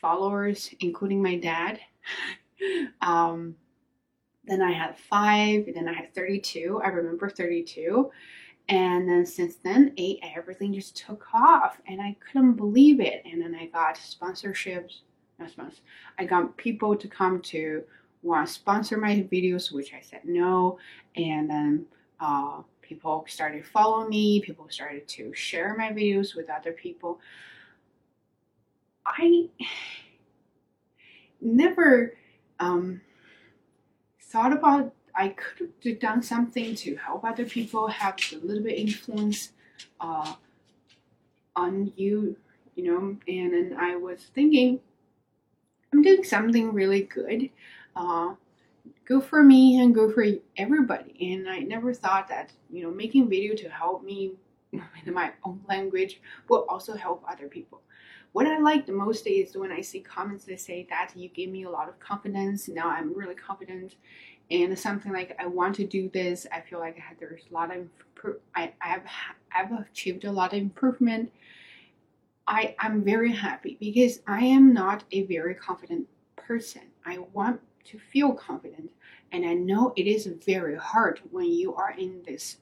followers, 0.00 0.72
including 0.80 1.22
my 1.22 1.36
dad. 1.36 1.80
um, 3.02 3.54
then 4.44 4.62
I 4.62 4.72
had 4.72 4.96
five, 4.96 5.66
then 5.74 5.88
I 5.88 5.92
had 5.92 6.14
32. 6.14 6.80
I 6.82 6.88
remember 6.88 7.28
32. 7.28 8.10
And 8.68 9.08
then 9.08 9.26
since 9.26 9.56
then, 9.56 9.92
eight, 9.96 10.20
everything 10.22 10.72
just 10.72 10.96
took 10.96 11.26
off 11.34 11.80
and 11.86 12.00
I 12.00 12.16
couldn't 12.20 12.54
believe 12.54 13.00
it. 13.00 13.22
And 13.24 13.42
then 13.42 13.54
I 13.54 13.66
got 13.66 13.96
sponsorships 13.96 15.00
not 15.40 15.72
I 16.18 16.24
got 16.24 16.56
people 16.56 16.96
to 16.96 17.08
come 17.08 17.40
to 17.42 17.82
want 18.22 18.46
to 18.46 18.52
sponsor 18.52 18.96
my 18.96 19.26
videos, 19.32 19.72
which 19.72 19.92
I 19.94 20.00
said 20.00 20.20
no. 20.24 20.78
And 21.16 21.48
then 21.48 21.86
uh, 22.20 22.62
people 22.82 23.24
started 23.28 23.66
following 23.66 24.08
me. 24.08 24.40
People 24.40 24.66
started 24.68 25.08
to 25.08 25.34
share 25.34 25.74
my 25.76 25.90
videos 25.90 26.34
with 26.34 26.50
other 26.50 26.72
people. 26.72 27.20
I 29.06 29.48
never 31.40 32.14
um, 32.58 33.00
thought 34.20 34.52
about 34.52 34.92
I 35.14 35.28
could 35.28 35.72
have 35.84 35.98
done 35.98 36.22
something 36.22 36.74
to 36.76 36.96
help 36.96 37.24
other 37.24 37.44
people 37.44 37.88
have 37.88 38.16
a 38.32 38.36
little 38.36 38.62
bit 38.62 38.78
influence 38.78 39.52
uh, 40.00 40.34
on 41.56 41.92
you, 41.96 42.36
you 42.76 42.84
know. 42.84 43.16
And 43.26 43.52
then 43.52 43.76
I 43.78 43.96
was 43.96 44.30
thinking 44.34 44.80
I'm 45.92 46.02
doing 46.02 46.24
something 46.24 46.72
really 46.72 47.02
good. 47.02 47.50
Uh, 48.00 48.34
go 49.04 49.20
for 49.20 49.42
me 49.42 49.78
and 49.80 49.94
go 49.94 50.10
for 50.10 50.24
everybody. 50.56 51.32
And 51.32 51.48
I 51.48 51.58
never 51.58 51.92
thought 51.92 52.28
that, 52.28 52.50
you 52.70 52.82
know, 52.82 52.90
making 52.90 53.28
video 53.28 53.54
to 53.56 53.68
help 53.68 54.02
me 54.02 54.32
in 54.72 55.12
my 55.12 55.32
own 55.44 55.60
language 55.68 56.20
will 56.48 56.64
also 56.68 56.94
help 56.94 57.22
other 57.28 57.46
people. 57.46 57.82
What 58.32 58.46
I 58.46 58.58
like 58.58 58.86
the 58.86 58.92
most 58.92 59.26
is 59.26 59.54
when 59.54 59.70
I 59.70 59.82
see 59.82 60.00
comments 60.00 60.44
that 60.46 60.60
say 60.60 60.86
that 60.88 61.12
you 61.14 61.28
gave 61.28 61.50
me 61.50 61.64
a 61.64 61.70
lot 61.70 61.88
of 61.88 61.98
confidence. 62.00 62.68
Now 62.68 62.88
I'm 62.88 63.12
really 63.12 63.34
confident 63.34 63.96
and 64.50 64.78
something 64.78 65.12
like 65.12 65.36
I 65.38 65.46
want 65.46 65.74
to 65.76 65.86
do 65.86 66.08
this. 66.08 66.46
I 66.50 66.60
feel 66.60 66.78
like 66.78 66.98
there's 67.18 67.42
a 67.50 67.54
lot 67.54 67.76
of 67.76 67.86
I, 68.54 68.72
I 68.80 68.88
have 68.88 69.02
I've 69.54 69.72
achieved 69.72 70.24
a 70.24 70.32
lot 70.32 70.52
of 70.52 70.58
improvement 70.58 71.32
I, 72.46 72.74
I'm 72.80 73.04
very 73.04 73.32
happy 73.32 73.76
because 73.78 74.20
I 74.26 74.44
am 74.44 74.72
not 74.72 75.04
a 75.12 75.22
very 75.24 75.54
confident 75.54 76.08
person. 76.36 76.82
I 77.06 77.18
want 77.32 77.60
to 77.84 77.98
feel 77.98 78.32
confident. 78.34 78.90
And 79.32 79.44
I 79.46 79.54
know 79.54 79.92
it 79.96 80.06
is 80.06 80.26
very 80.26 80.76
hard 80.76 81.20
when 81.30 81.46
you 81.46 81.74
are 81.74 81.92
in 81.92 82.22
this 82.26 82.58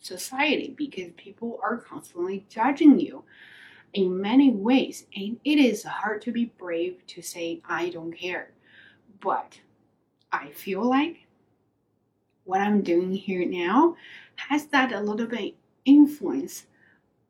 society 0.00 0.74
because 0.76 1.10
people 1.16 1.58
are 1.62 1.76
constantly 1.76 2.46
judging 2.48 2.98
you. 2.98 3.24
in 3.92 4.20
many 4.20 4.50
ways. 4.50 5.06
And 5.16 5.38
it 5.44 5.58
is 5.58 5.82
hard 5.84 6.22
to 6.22 6.32
be 6.32 6.46
brave 6.58 7.04
to 7.08 7.22
say, 7.22 7.60
I 7.68 7.90
don't 7.90 8.12
care. 8.12 8.52
But 9.20 9.60
I 10.32 10.50
feel 10.50 10.88
like 10.88 11.26
what 12.44 12.60
I'm 12.60 12.82
doing 12.82 13.12
here 13.12 13.46
now 13.46 13.96
has 14.36 14.66
that 14.66 14.92
a 14.92 15.00
little 15.00 15.26
bit 15.26 15.54
influence 15.84 16.66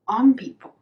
on 0.07 0.35
people. 0.35 0.75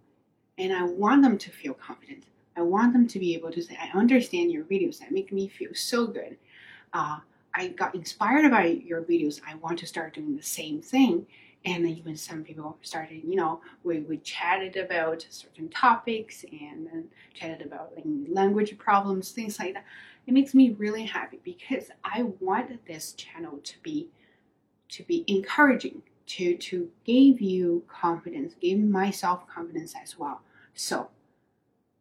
And 0.56 0.72
I 0.72 0.82
want 0.82 1.22
them 1.22 1.38
to 1.38 1.50
feel 1.50 1.74
confident. 1.74 2.24
I 2.58 2.62
want 2.62 2.92
them 2.92 3.06
to 3.06 3.18
be 3.20 3.34
able 3.34 3.52
to 3.52 3.62
say, 3.62 3.78
I 3.80 3.96
understand 3.96 4.50
your 4.50 4.64
videos 4.64 4.98
that 4.98 5.12
make 5.12 5.32
me 5.32 5.46
feel 5.46 5.74
so 5.74 6.06
good. 6.06 6.36
Uh, 6.92 7.18
I 7.54 7.68
got 7.68 7.94
inspired 7.94 8.50
by 8.50 8.66
your 8.84 9.02
videos. 9.02 9.40
I 9.46 9.54
want 9.56 9.78
to 9.78 9.86
start 9.86 10.14
doing 10.14 10.36
the 10.36 10.42
same 10.42 10.82
thing. 10.82 11.26
And 11.64 11.88
even 11.88 12.16
some 12.16 12.42
people 12.42 12.76
started, 12.82 13.22
you 13.24 13.36
know, 13.36 13.60
we, 13.84 14.00
we 14.00 14.18
chatted 14.18 14.76
about 14.76 15.26
certain 15.30 15.68
topics 15.68 16.44
and 16.50 16.86
then 16.86 17.04
chatted 17.34 17.66
about 17.66 17.92
like, 17.94 18.04
language 18.28 18.76
problems, 18.78 19.30
things 19.30 19.58
like 19.58 19.74
that. 19.74 19.84
It 20.26 20.34
makes 20.34 20.54
me 20.54 20.70
really 20.70 21.04
happy 21.04 21.40
because 21.44 21.90
I 22.04 22.24
want 22.40 22.86
this 22.86 23.12
channel 23.12 23.60
to 23.62 23.74
be 23.82 24.08
to 24.90 25.02
be 25.02 25.24
encouraging, 25.26 26.02
to 26.26 26.56
to 26.56 26.88
give 27.04 27.40
you 27.40 27.84
confidence, 27.88 28.54
give 28.60 28.78
myself 28.78 29.46
confidence 29.48 29.94
as 30.00 30.18
well. 30.18 30.40
So 30.74 31.08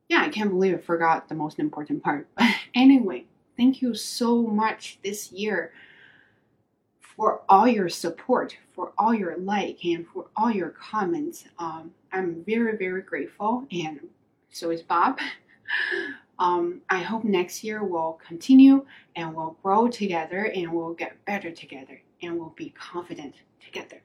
yeah, 0.10 0.22
I 0.22 0.30
can't 0.30 0.50
believe 0.50 0.74
I 0.74 0.78
forgot 0.78 1.28
the 1.28 1.36
most 1.36 1.60
important 1.60 2.04
part. 2.04 2.28
But 2.36 2.50
anyway, 2.76 3.26
thank 3.58 3.82
you 3.82 3.94
so 3.94 4.44
much 4.44 5.00
this 5.04 5.32
year 5.32 5.72
for 7.00 7.42
all 7.50 7.68
your 7.68 7.90
support, 7.90 8.58
for 8.74 8.94
all 8.98 9.14
your 9.14 9.38
like, 9.38 9.84
and 9.84 10.06
for 10.08 10.28
all 10.36 10.52
your 10.52 10.70
comments. 10.70 11.46
Um, 11.60 11.92
I'm 12.12 12.44
very, 12.46 12.78
very 12.78 13.02
grateful, 13.02 13.66
and 13.72 14.00
so 14.50 14.70
is 14.72 14.82
Bob. 14.82 15.20
Um, 16.40 16.82
I 16.90 17.00
hope 17.00 17.24
next 17.24 17.64
year 17.64 17.84
we'll 17.84 18.20
continue 18.26 18.86
and 19.16 19.36
we'll 19.36 19.58
grow 19.64 19.88
together 19.88 20.52
and 20.54 20.72
we'll 20.72 20.94
get 20.94 21.26
better 21.26 21.52
together 21.52 22.00
and 22.22 22.38
we'll 22.38 22.54
be 22.56 22.70
confident 22.70 23.34
together. 23.64 24.02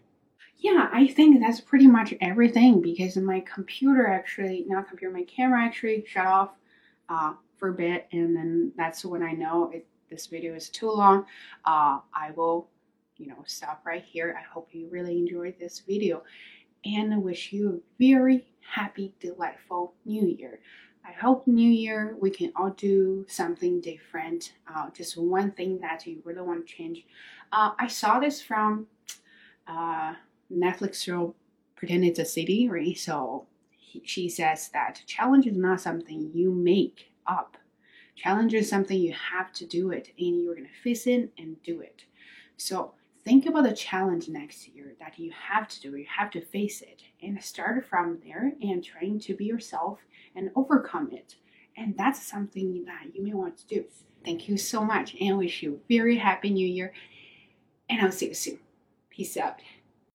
I 0.93 1.07
think 1.07 1.41
that's 1.41 1.61
pretty 1.61 1.87
much 1.87 2.13
everything 2.21 2.83
because 2.83 3.17
my 3.17 3.41
computer 3.41 4.07
actually, 4.07 4.65
not 4.69 4.89
computer, 4.89 5.13
my 5.13 5.25
camera 5.25 5.63
actually 5.63 6.05
shut 6.07 6.27
off 6.27 6.51
uh, 7.09 7.33
for 7.59 7.71
a 7.71 7.73
bit 7.73 8.09
and 8.13 8.37
then 8.37 8.73
that's 8.77 9.05
when 9.05 9.23
I 9.23 9.33
know 9.33 9.73
this 10.11 10.27
video 10.27 10.55
is 10.55 10.69
too 10.69 10.91
long. 10.91 11.25
Uh, 11.65 12.01
I 12.15 12.33
will, 12.37 12.69
you 13.17 13.29
know, 13.29 13.43
stop 13.47 13.81
right 13.87 14.05
here. 14.05 14.37
I 14.39 14.43
hope 14.43 14.69
you 14.73 14.89
really 14.91 15.17
enjoyed 15.17 15.55
this 15.59 15.81
video 15.81 16.23
and 16.85 17.15
I 17.15 17.17
wish 17.17 17.53
you 17.53 17.71
a 17.71 17.79
very 17.99 18.47
happy, 18.61 19.15
delightful 19.19 19.95
new 20.05 20.27
year. 20.27 20.61
I 21.05 21.13
hope 21.13 21.47
New 21.49 21.71
Year 21.71 22.17
we 22.21 22.31
can 22.31 22.53
all 22.55 22.71
do 22.71 23.25
something 23.29 23.81
different. 23.81 24.53
Uh, 24.73 24.89
just 24.91 25.17
one 25.17 25.51
thing 25.51 25.81
that 25.81 26.07
you 26.07 26.23
really 26.25 26.43
want 26.43 26.67
to 26.67 26.73
change. 26.73 27.05
Uh, 27.51 27.73
I 27.79 27.89
saw 27.89 28.21
this 28.21 28.41
from 28.41 28.87
uh, 29.67 30.15
Netflix 30.53 31.03
show 31.03 31.35
Pretend 31.77 32.05
It's 32.05 32.19
a 32.19 32.25
City, 32.25 32.69
right? 32.69 32.97
So 32.97 33.47
he, 33.71 34.03
she 34.05 34.29
says 34.29 34.69
that 34.69 35.03
challenge 35.07 35.47
is 35.47 35.57
not 35.57 35.81
something 35.81 36.31
you 36.33 36.53
make 36.53 37.13
up. 37.27 37.57
Challenge 38.15 38.55
is 38.55 38.69
something 38.69 38.99
you 38.99 39.15
have 39.15 39.53
to 39.55 39.67
do 39.67 39.91
it 39.91 40.11
and 40.19 40.41
you're 40.41 40.55
going 40.55 40.67
to 40.67 40.83
face 40.83 41.07
it 41.07 41.33
and 41.39 41.63
do 41.63 41.81
it. 41.81 42.05
So 42.57 42.95
think 43.25 43.47
about 43.47 43.65
the 43.65 43.73
challenge 43.73 44.29
next 44.29 44.69
year 44.69 44.95
that 45.01 45.19
you 45.19 45.33
have 45.33 45.67
to 45.69 45.81
do, 45.81 45.97
you 45.97 46.07
have 46.17 46.31
to 46.33 46.41
face 46.41 46.83
it, 46.83 47.03
and 47.23 47.43
start 47.43 47.87
from 47.87 48.19
there 48.25 48.53
and 48.61 48.85
trying 48.85 49.19
to 49.21 49.35
be 49.35 49.47
yourself 49.47 49.99
and 50.37 50.51
overcome 50.55 51.11
it. 51.13 51.37
And 51.77 51.97
that's 51.97 52.25
something 52.25 52.85
that 52.85 53.15
you 53.15 53.25
may 53.25 53.33
want 53.33 53.57
to 53.59 53.67
do. 53.67 53.85
Thank 54.25 54.49
you 54.49 54.57
so 54.57 54.85
much 54.85 55.17
and 55.21 55.39
wish 55.39 55.63
you 55.63 55.81
very 55.89 56.17
happy 56.17 56.51
new 56.51 56.67
year. 56.67 56.93
And 57.89 58.01
I'll 58.01 58.13
see 58.13 58.29
you 58.29 58.35
soon. 58.35 58.61
Peace 59.11 59.37
out. 59.37 59.61